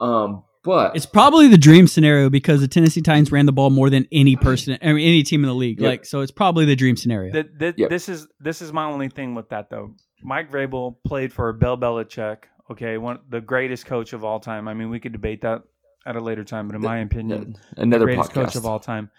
[0.00, 3.90] Um, but It's probably the dream scenario because the Tennessee Titans ran the ball more
[3.90, 5.80] than any person, I mean, any team in the league.
[5.80, 5.88] Yep.
[5.88, 7.32] Like, so it's probably the dream scenario.
[7.32, 7.90] Th- th- Yep.
[7.90, 9.94] This is this is my only thing with that though.
[10.22, 12.38] Mike Vrabel played for Bill Belichick.
[12.70, 14.66] Okay, one the greatest coach of all time.
[14.68, 15.62] I mean, we could debate that
[16.06, 18.34] at a later time, but in my opinion, another greatest podcast.
[18.34, 19.10] coach of all time.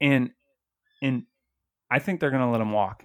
[0.00, 0.30] And
[1.02, 1.24] and
[1.90, 3.04] I think they're gonna let him walk.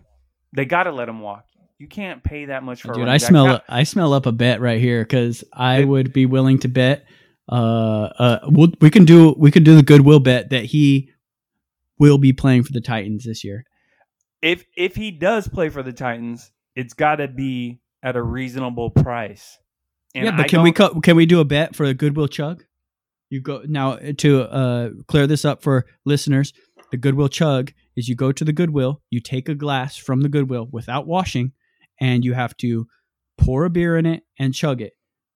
[0.56, 1.46] They got to let him walk.
[1.80, 2.90] You can't pay that much for.
[2.90, 5.86] Dude, running I smell Now- I smell up a bet right here because I It-
[5.88, 7.06] would be willing to bet.
[7.50, 11.10] Uh, uh, we'll, we can do we can do the goodwill bet that he
[11.98, 13.64] will be playing for the Titans this year.
[14.42, 18.90] if if he does play for the Titans, it's got to be at a reasonable
[18.90, 19.58] price.
[20.14, 22.28] And yeah, but I can we co- can we do a bet for a goodwill
[22.28, 22.64] chug?
[23.30, 26.54] You go now to uh, clear this up for listeners.
[26.92, 30.30] The goodwill chug is you go to the goodwill, you take a glass from the
[30.30, 31.52] goodwill without washing,
[32.00, 32.88] and you have to
[33.38, 34.94] pour a beer in it and chug it.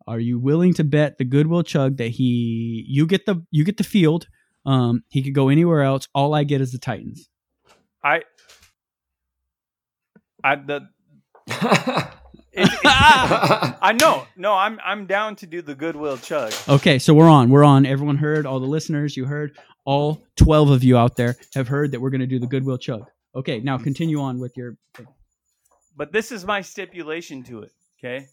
[0.08, 3.78] Are you willing to bet the goodwill chug that he you get the you get
[3.78, 4.28] the field?
[4.66, 6.08] Um, he could go anywhere else.
[6.14, 7.30] All I get is the Titans.
[8.04, 8.22] I
[10.44, 10.88] I the
[12.54, 14.28] It- it- I know.
[14.36, 16.54] No, I'm I'm down to do the goodwill chug.
[16.68, 17.50] Okay, so we're on.
[17.50, 17.86] We're on.
[17.86, 18.46] Everyone heard.
[18.46, 19.58] All the listeners, you heard.
[19.86, 22.78] All twelve of you out there have heard that we're going to do the Goodwill
[22.78, 23.06] Chug.
[23.34, 24.76] Okay, now continue on with your
[25.96, 27.72] But this is my stipulation to it.
[27.98, 28.28] Okay.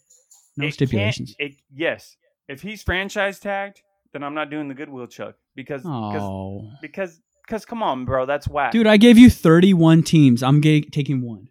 [0.57, 1.35] No It stipulations.
[1.39, 3.81] It, yes, if he's franchise tagged,
[4.13, 8.25] then I'm not doing the goodwill chug because because Oh, because because come on, bro,
[8.25, 10.41] that's whack, dude, I gave you thirty-one teams.
[10.43, 11.49] I'm ga- taking one.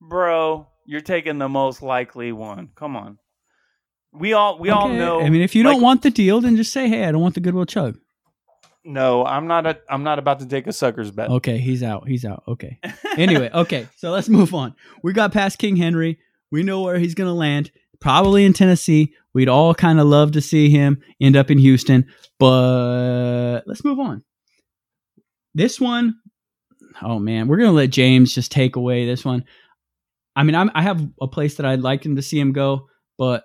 [0.00, 0.66] bro.
[0.86, 2.70] You're taking the most likely one.
[2.74, 3.18] Come on.
[4.12, 5.20] We all we all know.
[5.20, 7.20] I mean, if you like- don't want the deal, then just say, "Hey, I don't
[7.20, 7.98] want the Goodwill Chug."
[8.84, 9.66] no, I'm not.
[9.66, 11.28] A, I'm not about to take a sucker's bet.
[11.28, 12.08] Okay, he's out.
[12.08, 12.42] He's out.
[12.48, 12.78] Okay.
[13.18, 14.74] Anyway, okay, so let's move on.
[15.02, 16.20] We got past King Henry.
[16.52, 17.72] We know where he's going to land.
[18.00, 19.14] Probably in Tennessee.
[19.34, 22.06] We'd all kind of love to see him end up in Houston,
[22.38, 24.24] but let's move on.
[25.54, 26.16] This one,
[27.02, 29.44] oh man, we're going to let James just take away this one.
[30.36, 32.88] I mean, I'm, I have a place that I'd like him to see him go,
[33.16, 33.44] but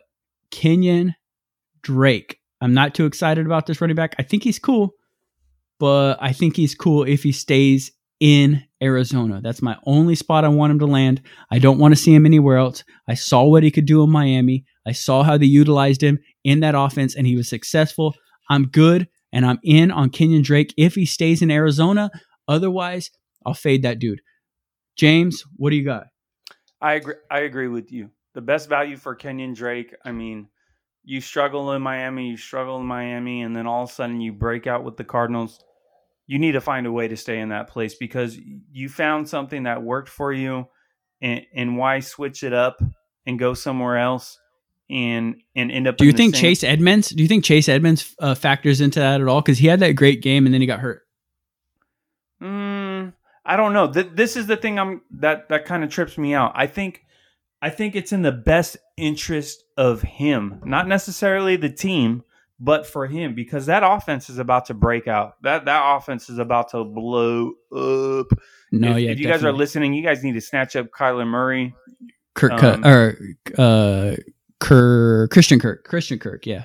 [0.51, 1.15] Kenyan
[1.81, 2.39] Drake.
[2.61, 4.15] I'm not too excited about this running back.
[4.19, 4.93] I think he's cool,
[5.79, 7.91] but I think he's cool if he stays
[8.23, 9.41] in Arizona.
[9.43, 11.21] That's my only spot I want him to land.
[11.51, 12.85] I don't want to see him anywhere else.
[13.05, 14.63] I saw what he could do in Miami.
[14.87, 18.15] I saw how they utilized him in that offense, and he was successful.
[18.49, 22.09] I'm good, and I'm in on Kenyan Drake if he stays in Arizona.
[22.47, 23.11] Otherwise,
[23.45, 24.21] I'll fade that dude.
[24.95, 26.05] James, what do you got?
[26.79, 27.15] I agree.
[27.29, 28.09] I agree with you.
[28.35, 29.93] The best value for Kenyan Drake.
[30.05, 30.47] I mean,
[31.03, 34.31] you struggle in Miami, you struggle in Miami, and then all of a sudden you
[34.31, 35.59] break out with the Cardinals.
[36.25, 38.37] You need to find a way to stay in that place because
[38.71, 40.67] you found something that worked for you,
[41.21, 42.81] and, and why switch it up
[43.25, 44.39] and go somewhere else
[44.89, 45.97] and and end up.
[45.97, 47.09] Do you think same- Chase Edmonds?
[47.09, 49.41] Do you think Chase Edmonds uh, factors into that at all?
[49.41, 51.01] Because he had that great game and then he got hurt.
[52.41, 53.13] Mm,
[53.45, 53.91] I don't know.
[53.91, 56.51] Th- this is the thing I'm that that kind of trips me out.
[56.55, 57.03] I think
[57.61, 62.23] I think it's in the best interest of him, not necessarily the team,
[62.63, 65.35] but for him because that offense is about to break out.
[65.43, 68.27] That that offense is about to blow up.
[68.71, 69.11] No, if, yeah.
[69.11, 71.75] if you guys are listening, you guys need to snatch up Kyler Murray.
[72.35, 73.17] Kirk um, or
[73.57, 74.15] uh,
[74.59, 76.63] Kirk, Christian Kirk, Christian Kirk, yeah.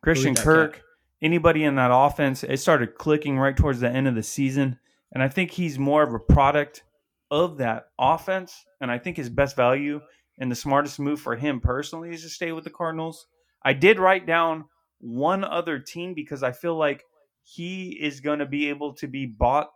[0.00, 0.82] Christian that Kirk,
[1.20, 4.78] anybody in that offense, it started clicking right towards the end of the season.
[5.12, 6.84] And I think he's more of a product
[7.32, 8.64] of that offense.
[8.80, 10.00] And I think his best value
[10.38, 13.26] and the smartest move for him personally is to stay with the Cardinals.
[13.62, 14.64] I did write down
[15.02, 17.04] one other team because I feel like
[17.42, 19.68] he is going to be able to be bought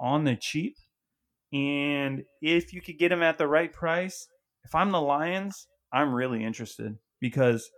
[0.00, 0.76] on the cheap.
[1.52, 4.26] And if you could get him at the right price,
[4.64, 7.70] if I'm the Lions, I'm really interested because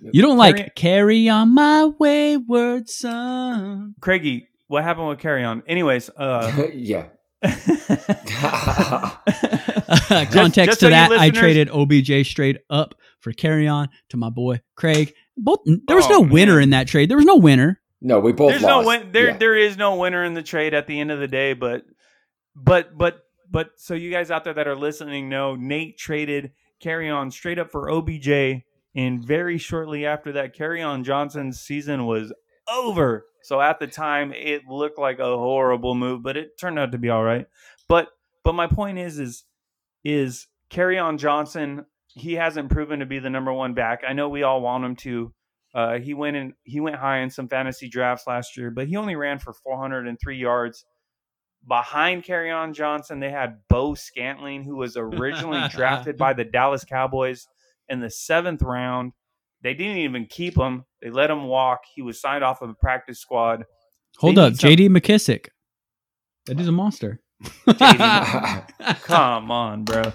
[0.00, 3.94] You don't like Carry- carry on my wayward son.
[4.00, 5.62] Craigie, what happened with Kerryon?
[5.66, 7.06] Anyways, uh yeah.
[10.32, 14.60] Context just to so that, I traded OBJ straight up for Kerryon to my boy
[14.76, 15.12] Craig.
[15.36, 16.62] Both there was Oh, no winner man.
[16.64, 17.08] in that trade.
[17.08, 17.80] There was no winner.
[18.00, 18.82] No, we both there's lost.
[18.84, 19.36] no win- there Yeah.
[19.36, 21.84] there is no winner in the trade at the end of the day, but
[22.54, 26.52] but but but so you guys out there that are listening know Nate traded
[26.82, 28.64] Kerryon straight up for OBJ
[28.94, 32.32] and very shortly after that Kerryon Johnson's season was
[32.72, 33.24] over.
[33.42, 36.98] So at the time it looked like a horrible move, but it turned out to
[36.98, 37.46] be all right.
[37.88, 38.08] But
[38.44, 39.44] but my point is is
[40.04, 41.84] is Kerryon Johnson
[42.14, 44.02] he hasn't proven to be the number one back.
[44.06, 45.32] I know we all want him to.
[45.74, 46.54] Uh, he went in.
[46.64, 50.36] He went high in some fantasy drafts last year, but he only ran for 403
[50.36, 50.84] yards.
[51.66, 57.46] Behind on Johnson, they had Bo Scarbrough, who was originally drafted by the Dallas Cowboys
[57.88, 59.12] in the seventh round.
[59.62, 61.82] They didn't even keep him; they let him walk.
[61.94, 63.64] He was signed off of a practice squad.
[64.18, 65.46] Hold They up, JD McKissic.
[66.46, 67.20] That is a monster.
[69.04, 70.12] Come on, bro.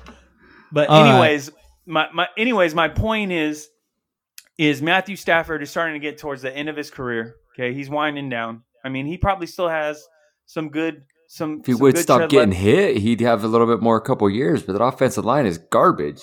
[0.71, 1.49] But All right.
[1.87, 3.69] Anyways, my, my anyways, my point is
[4.57, 7.35] is Matthew Stafford is starting to get towards the end of his career.
[7.53, 8.63] Okay, he's winding down.
[8.83, 10.07] I mean, he probably still has
[10.45, 11.59] some good some.
[11.59, 12.61] if he some would good stop getting left.
[12.61, 14.63] hit, he'd have a little bit more, a couple years.
[14.63, 16.21] But that offensive line is garbage.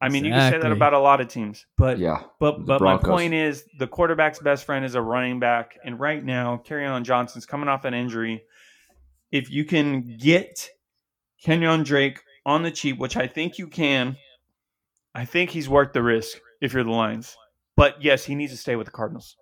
[0.00, 2.22] I mean, you can say that about a lot of teams, but Yeah.
[2.38, 5.98] But The but my point is the quarterback's best friend is a running back, and
[5.98, 8.44] right now, on Johnson's coming off an injury.
[9.30, 10.70] If you can get
[11.44, 14.16] Kenyan Drake on the cheap, which I think you can,
[15.18, 17.36] I think he's worth the risk if you're the Lions.
[17.74, 19.36] But yes, he needs to stay with the Cardinals.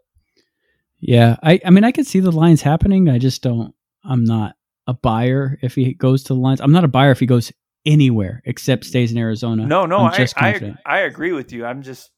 [1.01, 3.11] Yeah, I, I mean, I could see the Lions happening.
[3.11, 3.75] I just don't.
[4.03, 4.55] I'm not
[4.87, 6.63] a buyer if he goes to the Lions.
[6.63, 7.53] I'm not a buyer if he goes
[7.85, 9.67] anywhere except stays in Arizona.
[9.67, 10.79] No, no, I'm I, just I confident.
[10.87, 11.67] I agree with you.
[11.67, 12.11] I'm just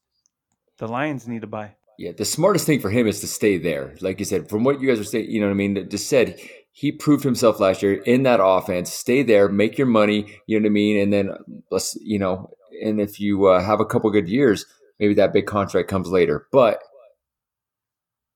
[0.77, 1.75] the Lions need to buy.
[1.97, 3.93] Yeah, the smartest thing for him is to stay there.
[3.99, 5.89] Like you said, from what you guys are saying, you know what I mean?
[5.89, 6.39] Just said
[6.71, 8.93] he proved himself last year in that offense.
[8.93, 10.97] Stay there, make your money, you know what I mean?
[10.97, 11.31] And then
[11.69, 12.51] let's, you know,
[12.81, 14.65] and if you uh, have a couple good years,
[14.99, 16.47] maybe that big contract comes later.
[16.51, 16.81] But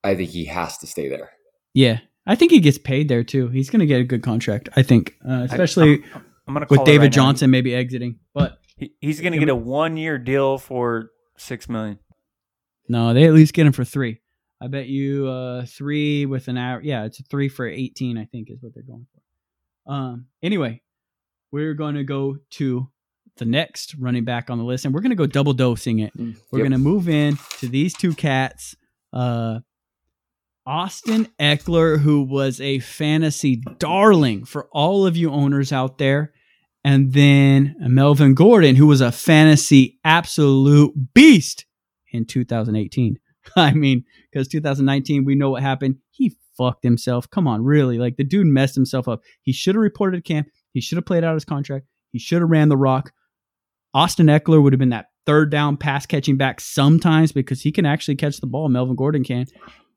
[0.03, 1.31] I think he has to stay there.
[1.73, 3.47] Yeah, I think he gets paid there too.
[3.49, 4.69] He's going to get a good contract.
[4.75, 7.09] I think, uh, especially I'm, I'm gonna with David right now.
[7.11, 8.19] Johnson maybe exiting.
[8.33, 11.99] But He, he's going to get a one year deal for six million.
[12.87, 14.19] no, they at least get him for three.
[14.61, 16.81] I bet you uh, three with an hour.
[16.81, 18.17] Yeah, it's a three for eighteen.
[18.17, 19.93] I think is what they're going for.
[19.93, 20.27] Um.
[20.41, 20.81] Anyway,
[21.51, 22.89] we're going to go to
[23.37, 26.11] the next running back on the list, and we're going to go double dosing it.
[26.15, 26.35] We're Yep.
[26.59, 28.75] going to move in to these two cats.
[29.11, 29.59] Uh,
[30.65, 36.33] Austin Ekeler, who was a fantasy darling for all of you owners out there.
[36.85, 41.65] And then Melvin Gordon, who was a fantasy absolute beast
[42.11, 43.17] in 2018.
[43.57, 45.97] I mean, because 2019, we know what happened.
[46.11, 47.29] He fucked himself.
[47.29, 47.97] Come on, really?
[47.97, 49.21] Like the dude messed himself up.
[49.41, 50.47] He should have reported to camp.
[50.73, 51.85] He should have played out his contract.
[52.11, 53.11] He should have ran the rock.
[53.93, 57.85] Austin Ekeler would have been that third down pass catching back sometimes because he can
[57.85, 58.69] actually catch the ball.
[58.69, 59.45] Melvin Gordon can.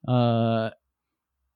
[0.06, 0.70] Uh,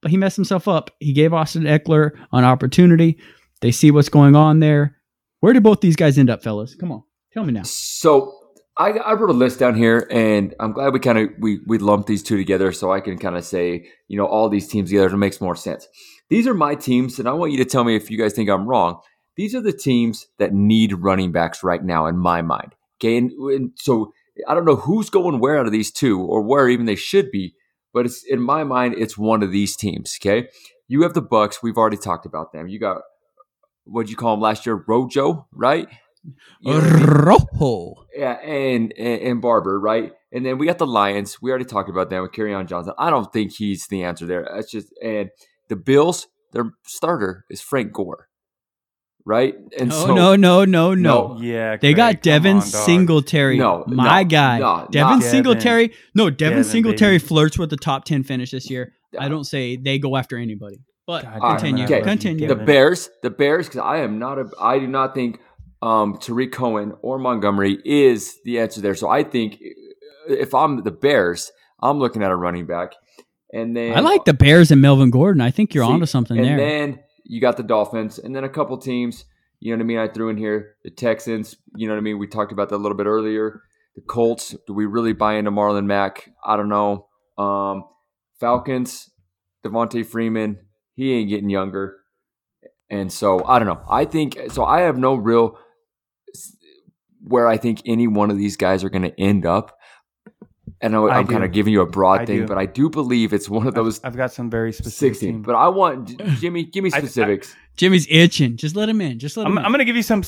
[0.02, 0.90] but he messed himself up.
[0.98, 3.18] He gave Austin Ekeler an opportunity.
[3.60, 4.96] They see what's going on there.
[5.40, 6.74] Where did both these guys end up, fellas?
[6.74, 7.62] Come on, tell me now.
[7.62, 8.34] So
[8.76, 11.78] I, I wrote a list down here, and I'm glad we kind of we we
[11.78, 14.90] lumped these two together, so I can kind of say you know all these teams
[14.90, 15.14] together.
[15.14, 15.86] It makes more sense.
[16.28, 18.48] These are my teams, and I want you to tell me if you guys think
[18.48, 19.00] I'm wrong.
[19.40, 22.74] These are the teams that need running backs right now, in my mind.
[22.98, 24.12] Okay, and, and so
[24.46, 27.30] I don't know who's going where out of these two, or where even they should
[27.30, 27.54] be,
[27.94, 30.18] but it's in my mind, it's one of these teams.
[30.20, 30.48] Okay,
[30.88, 31.62] you have the Bucks.
[31.62, 32.68] We've already talked about them.
[32.68, 33.00] You got
[33.84, 35.88] what would you call them last year, Rojo, right?
[36.60, 37.06] You know what I mean?
[37.06, 37.94] Rojo.
[38.14, 40.12] Yeah, and, and and Barber, right?
[40.32, 41.40] And then we got the Lions.
[41.40, 42.92] We already talked about them with on Johnson.
[42.98, 44.46] I don't think he's the answer there.
[44.54, 45.30] That's just and
[45.70, 48.28] the Bills, their starter is Frank Gore,
[49.24, 49.54] right?
[49.78, 51.38] And No, so no, no, no, no.
[51.40, 52.62] Yeah, They got Devin on.
[52.62, 53.58] Singletary.
[53.58, 54.58] No, my no, guy.
[54.58, 55.30] no, Devin not Devin.
[55.30, 55.92] Singletary.
[56.14, 57.26] No, Devin, Devin, Singletary baby.
[57.26, 58.92] flirts with the top 10 finish this year.
[59.18, 60.80] I don't say they go after anybody.
[61.06, 61.84] But God continue.
[61.86, 62.46] I love Continue.
[62.46, 65.40] the Bears, the Bears, because I am not a, I do not think
[65.82, 68.94] um, Tarik Cohen or Montgomery is the answer there.
[68.94, 69.56] So I think
[70.28, 71.50] if I'm the Bears,
[71.82, 72.92] I'm looking at a running back,
[73.52, 75.40] and then I like the Bears and Melvin Gordon.
[75.40, 76.56] I think you're See, onto something and there.
[76.58, 77.00] then
[77.30, 79.24] you got the Dolphins, and then a couple teams.
[79.60, 79.98] You know what I mean?
[79.98, 81.56] I threw in here the Texans.
[81.76, 82.18] You know what I mean?
[82.18, 83.62] We talked about that a little bit earlier.
[83.94, 84.56] The Colts.
[84.66, 86.28] Do we really buy into Marlon Mack?
[86.44, 87.06] I don't know.
[87.38, 87.84] Um,
[88.40, 89.10] Falcons.
[89.64, 90.58] Devonta Freeman.
[90.94, 91.98] He ain't getting younger,
[92.90, 93.82] and so I don't know.
[93.88, 94.64] I think so.
[94.64, 95.56] I have no real
[97.22, 99.78] where I think any one of these guys are going to end up.
[100.82, 102.46] And I, I I'm kind of giving you a broad I thing, do.
[102.46, 105.32] but I do believe it's one of I've- those I've, got some very specific 16.
[105.32, 105.46] teams.
[105.46, 106.64] But I want Jimmy.
[106.64, 107.54] Give me I- I- specifics.
[107.76, 108.56] Jimmy's itching.
[108.56, 109.18] Just let him in.
[109.18, 109.64] Just let him I'm, in.
[109.66, 110.22] I'm going to give you some.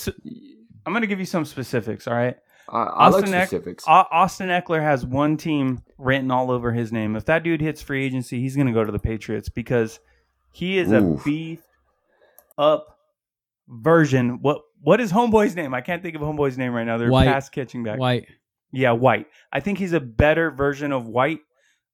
[0.84, 2.06] I'm going to give you some specifics.
[2.06, 2.36] All right.
[2.68, 3.84] I, I like Austin Eck- specifics.
[3.86, 7.16] Au- Austin Ekeler has one team written all over his name.
[7.16, 10.00] If that dude hits free agency, he's going to go to the Patriots because
[10.52, 11.20] he is Oof.
[11.20, 11.60] a beef
[12.58, 12.98] up
[13.68, 14.40] version.
[14.42, 15.74] What what is Homeboy's name?
[15.74, 16.98] I can't think of Homeboy's name right now.
[16.98, 17.26] They're White.
[17.26, 17.98] pass catching back.
[17.98, 18.28] White.
[18.72, 19.26] Yeah, White.
[19.52, 21.40] I think he's a better version of White.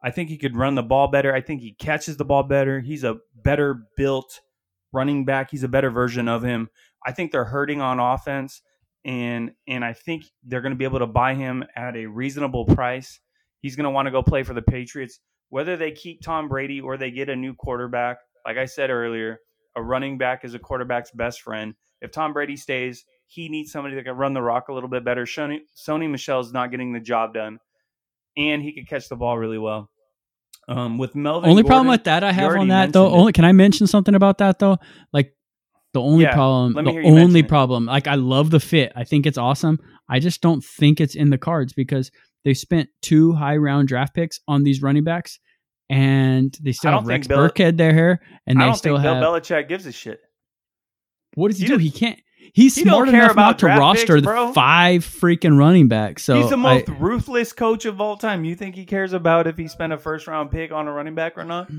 [0.02, 1.34] I think he could run the ball better.
[1.34, 2.80] I think he catches the ball better.
[2.80, 4.40] He's a better built
[4.92, 5.50] running back.
[5.50, 6.68] He's a better version of him.
[7.04, 8.62] I think they're hurting on offense
[9.04, 12.64] and and I think they're going to be able to buy him at a reasonable
[12.66, 13.20] price.
[13.60, 15.20] He's going to want to go play for the Patriots.
[15.48, 19.38] Whether they keep Tom Brady or they get a new quarterback, like I said earlier,
[19.76, 21.74] a running back is a quarterback's best friend.
[22.00, 25.04] If Tom Brady stays, he needs somebody that can run the rock a little bit
[25.04, 25.24] better.
[25.24, 27.58] Sony, Sony Michel's not getting the job done,
[28.36, 29.90] and he could catch the ball really well.
[30.66, 33.06] Um, with Melvin, Only problem with that I have on that though.
[33.06, 33.12] it.
[33.12, 34.76] Only can I mention something about that though?
[35.14, 35.32] Like
[35.94, 37.86] the only Yeah, problem, the only problem.
[37.86, 38.92] Like I love the fit.
[38.94, 39.78] I think it's awesome.
[40.10, 42.10] I just don't think it's in the cards because
[42.44, 45.38] they spent two high round draft picks on these running backs,
[45.88, 49.20] and they still have Rex Bill- Burkhead there, and I they don't still think have.
[49.22, 50.20] Bill Belichick gives a shit.
[51.34, 51.74] what does he He do?
[51.78, 52.20] does- He can't.
[52.54, 56.24] He's he smart care enough about not to roster picks, the five freaking running backs.
[56.24, 58.44] So He's the I- most ruthless coach of all time.
[58.44, 61.14] You think he cares about if he spent a first round pick on a running
[61.14, 61.70] back or not?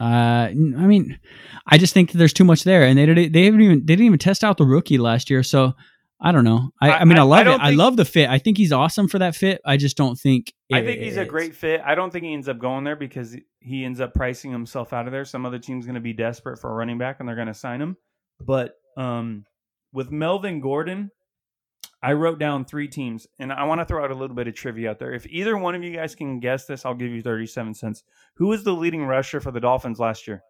[0.00, 0.04] Uh,
[0.50, 1.18] I mean,
[1.66, 3.32] I just think that there's too much there, and they didn't.
[3.32, 5.42] they haven't even they didn't even test out the rookie last year.
[5.44, 5.74] So
[6.20, 6.70] I don't know.
[6.80, 7.60] I, I, I- mean, I, I- I love it.
[7.60, 8.28] I love the fit.
[8.28, 9.60] I think he's awesome for that fit.
[9.64, 10.52] I just don't think.
[10.72, 11.80] I think he's a great fit.
[11.84, 15.06] I don't think he ends up going there because he ends up pricing himself out
[15.06, 15.24] of there.
[15.24, 17.54] Some other team's going to be desperate for a running back and they're going to
[17.54, 17.96] sign him.
[18.44, 19.44] But um,
[19.94, 21.10] with Melvin Gordon,
[22.02, 24.54] I wrote down three teams, and I want to throw out a little bit of
[24.54, 25.14] trivia out there.
[25.14, 28.02] If either one of you guys can guess this, I'll give you 37 cents.
[28.34, 30.42] Who was the leading rusher for the Dolphins last year?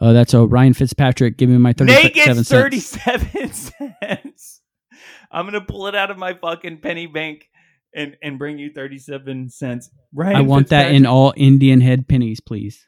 [0.00, 1.36] Oh, that's a Ryan Fitzpatrick.
[1.38, 2.48] Give me my thirty-seven cents.
[2.48, 3.52] 37
[4.02, 4.60] cents.
[5.30, 7.48] I'm gonna pull it out of my fucking penny bank
[7.94, 9.90] and and bring you 37 cents.
[10.12, 10.36] Right.
[10.36, 12.86] I want that in all Indian head pennies, please.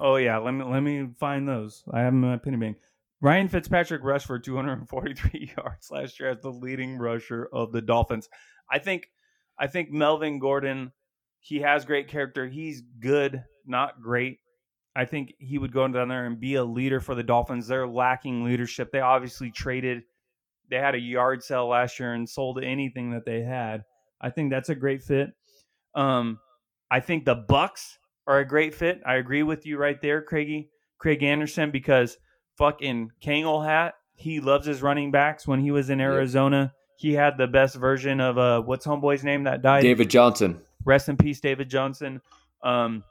[0.00, 1.84] Oh yeah, let me let me find those.
[1.92, 2.78] I have them in my penny bank.
[3.20, 8.28] Ryan Fitzpatrick rushed for 243 yards last year as the leading rusher of the Dolphins.
[8.70, 9.08] I think
[9.58, 10.92] I think Melvin Gordon,
[11.40, 12.46] he has great character.
[12.46, 14.38] He's good, not great.
[14.94, 17.68] I think he would go down there and be a leader for the Dolphins.
[17.68, 18.92] They're lacking leadership.
[18.92, 20.02] They obviously traded
[20.70, 23.84] they had a yard sale last year and sold anything that they had.
[24.20, 25.30] I think that's a great fit.
[25.94, 26.38] Um,
[26.90, 29.00] I think the Bucks are a great fit.
[29.06, 32.16] I agree with you right there, Craigie, Craig Anderson, because
[32.56, 33.94] fucking Kangol hat.
[34.14, 35.46] He loves his running backs.
[35.46, 39.44] When he was in Arizona, he had the best version of uh, what's homeboy's name
[39.44, 39.82] that died.
[39.82, 40.60] David Johnson.
[40.84, 42.20] Rest in peace, David Johnson.
[42.62, 43.04] Um,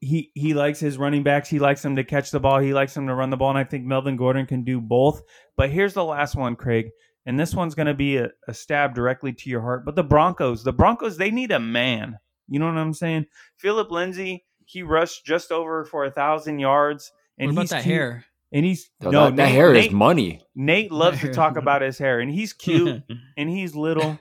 [0.00, 1.48] he he likes his running backs.
[1.48, 2.58] He likes them to catch the ball.
[2.58, 5.22] He likes them to run the ball, and I think Melvin Gordon can do both.
[5.56, 6.90] But here's the last one, Craig,
[7.24, 9.84] and this one's going to be a, a stab directly to your heart.
[9.84, 12.18] But the Broncos, the Broncos, they need a man.
[12.48, 13.26] You know what I'm saying?
[13.56, 17.82] Phillip Lindsay, he rushed just over for a thousand yards, and what about he's that
[17.82, 17.94] cute.
[17.94, 18.24] hair?
[18.52, 20.40] And he's No, no, that, that Nate- hair Nate, is money.
[20.54, 23.02] Nate loves to talk about his hair, and he's cute
[23.36, 24.18] and he's little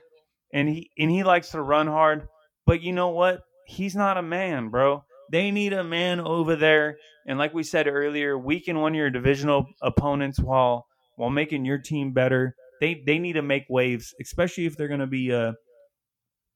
[0.53, 2.28] and he and he likes to run hard
[2.66, 6.97] but you know what he's not a man bro they need a man over there
[7.28, 10.86] and like we said earlier weaken one of your divisional opponents while
[11.18, 14.99] while making your team better they they need to make waves especially if they're going
[14.99, 15.51] to be uh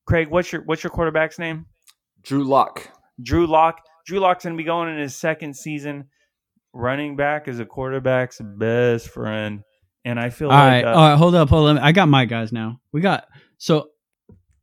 [0.06, 1.66] craig what's your what's your quarterback's name
[2.22, 2.88] Drew Lock.
[3.22, 6.08] drew lock drew lock's going to be going in his second season
[6.74, 9.64] running back is a quarterback's best friend
[10.06, 11.84] and i feel All right, like uh, all right, hold up, hold up.
[11.84, 12.80] I got my guys now.
[12.94, 13.26] We got
[13.58, 13.90] so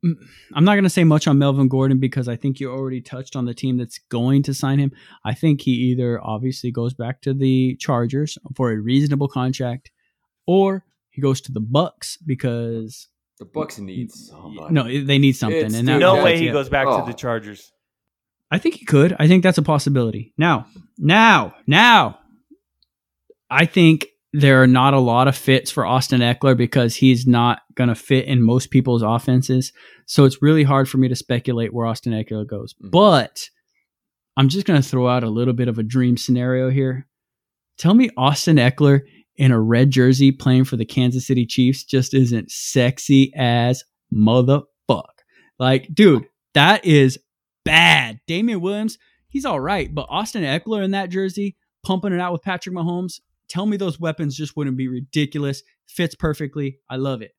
[0.03, 0.13] mm,
[0.55, 3.35] I'm not going to say much on Melvin Gordon because I think you already touched
[3.35, 4.91] on the team that's going to sign him.
[5.25, 9.91] I think he either obviously goes back to the Chargers for a reasonable contract,
[10.47, 13.07] or he goes to the Bucks because
[13.39, 14.73] The Bucks needs somebody.
[14.73, 15.57] no, they need something.
[15.57, 16.51] It's- and dude, that- no way he it.
[16.53, 17.01] goes back Oh.
[17.05, 17.71] to the chargers
[18.51, 19.15] I think he could.
[19.19, 20.33] I think that's a possibility.
[20.37, 20.67] Now,
[20.97, 22.19] now, now,
[23.49, 27.61] I think there are not a lot of fits for Austin Ekeler because he's not
[27.75, 29.73] going to fit in most people's offenses.
[30.05, 32.73] So it's really hard for me to speculate where Austin Ekeler goes.
[32.75, 32.91] Mhm.
[32.91, 33.49] But
[34.35, 37.07] I'm just going to throw out a little bit of a dream scenario here.
[37.77, 39.01] Tell me Austin Ekeler
[39.35, 43.83] in a red jersey playing for the Kansas City Chiefs just isn't sexy as
[44.13, 44.63] motherfuck.
[45.59, 47.19] Like, dude, that is
[47.67, 48.19] bad.
[48.27, 48.97] Damien Williams,
[49.27, 53.19] he's all right, but Austin Ekeler in that jersey, pumping it out with Patrick Mahomes,
[53.47, 55.63] tell me those weapons just wouldn't be ridiculous.
[55.87, 56.79] Fits perfectly.
[56.89, 57.33] I love it.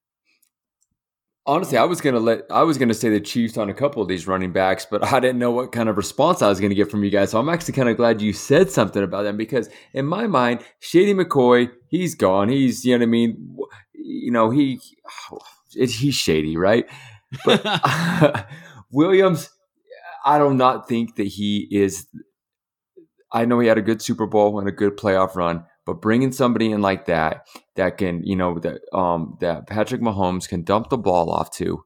[1.46, 4.08] Honestly, I was gonna let I was gonna say the Chiefs on a couple of
[4.08, 6.90] these running backs, but I didn't know what kind of response I was gonna get
[6.90, 7.30] from you guys.
[7.30, 10.60] So I'm actually kind of glad you said something about them because in my mind,
[10.80, 12.50] Shady McCoy, he's gone.
[12.50, 13.56] He's you know what I mean.
[13.94, 14.78] You know he
[15.70, 16.84] he's shady, right?
[17.46, 17.64] But
[18.90, 19.48] Williams,
[20.24, 22.06] I do not think that he is.
[23.32, 26.32] I know he had a good Super Bowl and a good playoff run, but bringing
[26.32, 27.46] somebody in like that
[27.76, 31.84] that can, you know, that um that Patrick Mahomes can dump the ball off to,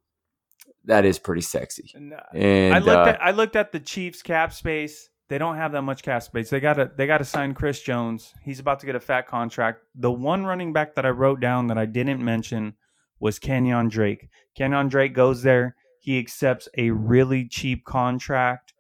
[0.85, 1.91] that is pretty sexy.
[1.95, 5.09] And, uh, And I looked uh, at I looked at the Chiefs cap space.
[5.29, 6.51] They don't have that much cap space.
[6.51, 8.35] They got to they got to sign Chris Jones.
[8.45, 9.81] He's about to get a fat contract.
[9.95, 12.75] The one running back that I wrote down that I didn't mention
[13.19, 14.29] was Kenyan Drake.
[14.59, 15.77] Kenyan Drake goes there.
[16.03, 18.75] He accepts a really cheap contract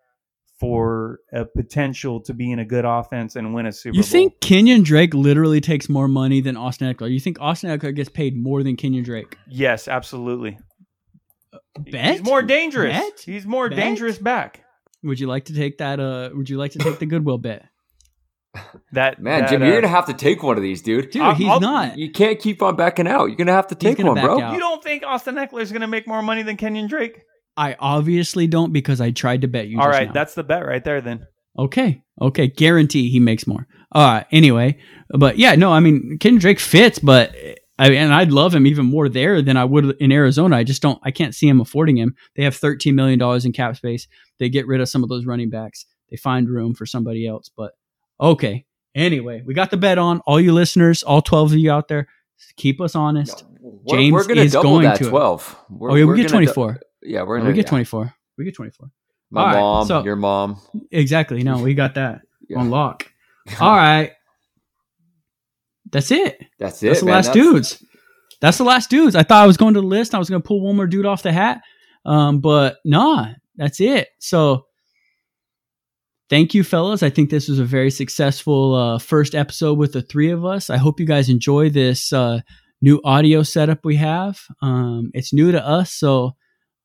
[0.58, 4.06] for a potential to be in a good offense and win a Super You Bowl.
[4.06, 7.12] You think Kenyan Drake literally takes more money than Austin Ekeler?
[7.12, 9.38] You think Austin Ekeler gets paid more than Kenyan Drake?
[9.48, 10.58] Yes, absolutely.
[11.78, 12.18] Bet?
[12.18, 12.92] He's more dangerous.
[12.92, 13.20] Bet?
[13.24, 13.78] He's more Bet?
[13.78, 14.64] dangerous back.
[15.04, 16.00] Would you like to take that?
[16.00, 17.66] Uh, would you like to take the Goodwill bet?
[18.92, 21.10] That man, that, Jim, uh, you're gonna have to take one of these, dude.
[21.10, 21.96] Dude, I'll- he's I'll- not.
[21.98, 23.26] You can't keep on backing out.
[23.26, 24.40] You're gonna have to take one, bro.
[24.40, 24.52] out.
[24.52, 27.20] You don't think Austin Ekeler is going to make more money than Kenyan Drake?
[27.56, 29.78] I obviously don't because I tried to bet you.
[29.78, 30.12] All just right, now.
[30.12, 31.00] that's the bet right there.
[31.00, 31.26] Then
[31.58, 32.02] Okay.
[32.20, 32.48] Okay.
[32.48, 33.66] Guarantee he makes more.
[33.92, 34.26] All right.
[34.30, 34.78] Anyway,
[35.10, 37.34] but yeah, no, I mean, Kenyan Drake fits, but
[37.78, 40.56] I and I'd love him even more there than I would in Arizona.
[40.56, 42.14] I just don't, I can't see him affording him.
[42.36, 44.06] They have $13 million in cap space.
[44.38, 45.86] They get rid of some of those running backs.
[46.10, 47.50] They find room for somebody else.
[47.54, 47.72] But
[48.22, 48.64] okay.
[48.94, 50.20] Anyway, we got the bet on.
[50.26, 52.08] All you listeners, all 12 of you out there,
[52.56, 53.44] keep us honest.
[53.60, 55.56] We're, James we're is going that to twelve.
[55.70, 56.80] We're, oh, yeah, we get gonna du- 24.
[57.02, 57.70] yeah, we're Oh, gonna we get yeah.
[57.70, 58.14] 24.
[58.38, 58.90] We get 24.
[59.30, 60.60] My All right, mom, so- your mom.
[60.90, 61.42] Exactly.
[61.42, 62.58] No, we got that Yeah.
[62.58, 63.06] on lock.
[63.60, 64.12] All right.
[65.90, 66.38] That's it.
[66.58, 66.86] That's it.
[66.88, 67.14] That's the man.
[67.16, 67.84] last That's- dudes.
[68.40, 69.14] That's the last dudes.
[69.14, 70.14] I thought I was going to the list.
[70.14, 71.60] I was going to pull one more dude off the hat.
[72.04, 74.08] Um, but nah, that's it.
[74.18, 74.66] So
[76.32, 77.02] thank you, fellas.
[77.02, 80.70] I think this was a very successful uh, first episode with the three of us.
[80.70, 82.40] I hope you guys enjoy this uh,
[82.80, 84.40] new audio setup we have.
[84.62, 86.34] Um, it's new to us, so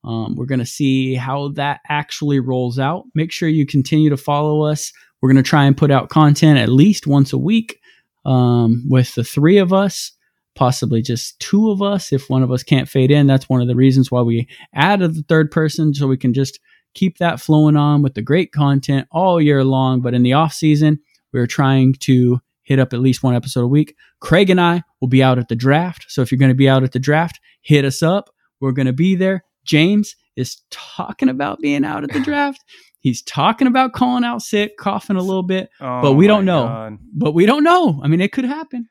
[0.03, 3.05] um, we're going to see how that actually rolls out.
[3.15, 4.91] Make sure you continue to follow us.
[5.21, 7.79] We're going to try and put out content at least once a week
[8.25, 10.11] um, with the three of us,
[10.55, 12.11] possibly just two of us.
[12.11, 15.15] If one of us can't fade in, that's one of the reasons why we added
[15.15, 16.59] the third person so we can just
[16.97, 20.01] keep that flowing on with the great content all year long.
[20.01, 20.99] But in the off season,
[21.31, 23.95] we're trying to hit up at least one episode a week.
[24.19, 26.05] Craig and I will be out at the draft.
[26.09, 28.29] So if you're going to be out at the draft, hit us up.
[28.59, 29.43] We're going to be there.
[29.63, 32.63] James is talking about being out at the draft.
[32.99, 36.63] He's talking about calling out sick, coughing a little bit, Oh but we don't know.
[36.65, 36.97] God.
[37.13, 38.01] But we don't know.
[38.03, 38.89] I mean, it could happen.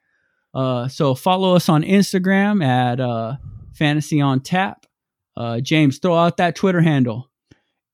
[0.54, 3.36] Uh, so follow us on Instagram at uh,
[3.74, 4.86] Fantasy on Tap.
[5.36, 7.30] Uh, James, throw out that Twitter handle.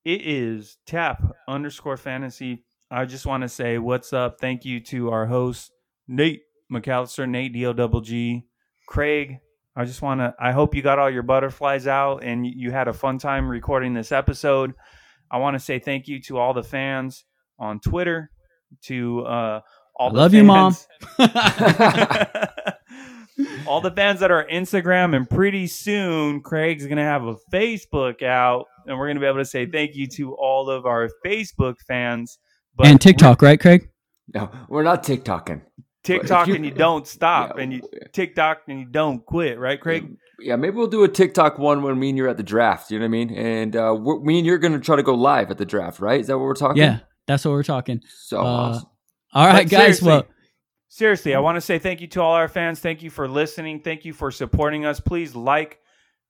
[0.05, 2.64] It is tap underscore fantasy.
[2.90, 4.40] I just want to say what's up.
[4.40, 5.72] Thank you to our host,
[6.09, 6.42] Nate
[6.72, 8.44] McAllister, Nate D O double G,
[8.86, 9.38] Craig.
[9.74, 12.88] I just want to, I hope you got all your butterflies out and you had
[12.88, 14.74] a fun time recording this episode.
[15.30, 17.24] I want to say thank you to all the fans
[17.59, 18.30] on Twitter,
[18.82, 19.61] to uh,
[19.96, 20.76] all I the love you, Mom.
[23.37, 28.22] fans- all the fans that are Instagram, and pretty soon Craig's gonna have a Facebook
[28.22, 31.76] out, and we're gonna be able to say thank you to all of our Facebook
[31.87, 32.39] fans.
[32.76, 33.89] But and TikTok, right, Craig?
[34.35, 35.62] No, we're not TikToking.
[36.05, 39.80] TikTok, you- and you don't stop, Yeah, and you TikTok, and you don't quit, right,
[39.80, 40.16] Craig?
[40.41, 42.91] Yeah, maybe we'll do a TikTok one when me and you're at the draft.
[42.91, 43.30] You know what I mean?
[43.30, 46.01] And uh, we're, me and you're going to try to go live at the draft,
[46.01, 46.20] right?
[46.20, 46.83] Is that what we're talking?
[46.83, 48.01] Yeah, that's what we're talking.
[48.24, 48.89] So Uh, awesome.
[49.35, 50.03] All right, But guys.
[50.03, 50.24] Well,
[50.93, 52.78] seriously, I want to say thank you to all our fans.
[52.80, 53.80] Thank you for listening.
[53.80, 55.01] Thank you for supporting us.
[55.01, 55.78] Please like,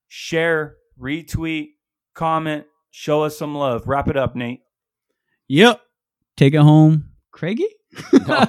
[0.07, 1.71] share, retweet,
[2.15, 3.89] comment, show us some love.
[3.89, 4.61] Wrap it up, Nate.
[5.49, 5.81] yep.
[6.37, 7.67] Take it home, Craigie.
[8.27, 8.47] no,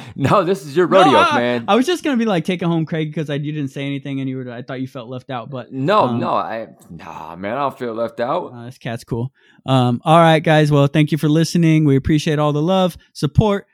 [0.16, 1.64] no, this is your rodeo, No, I- man.
[1.68, 3.84] I was just gonna be like, take it home, Craig, because I you didn't say
[3.84, 4.50] anything, and you were.
[4.50, 7.78] I thought you felt left out, but no, um, no, I nah, man, I don't
[7.78, 8.52] feel left out.
[8.54, 9.32] Uh, this cat's cool.
[9.66, 10.70] Um, all right, guys.
[10.70, 11.84] Well, thank you for listening.
[11.84, 13.66] We appreciate all the love, support.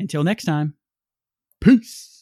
[0.00, 0.74] Until next time,
[1.60, 2.15] peace.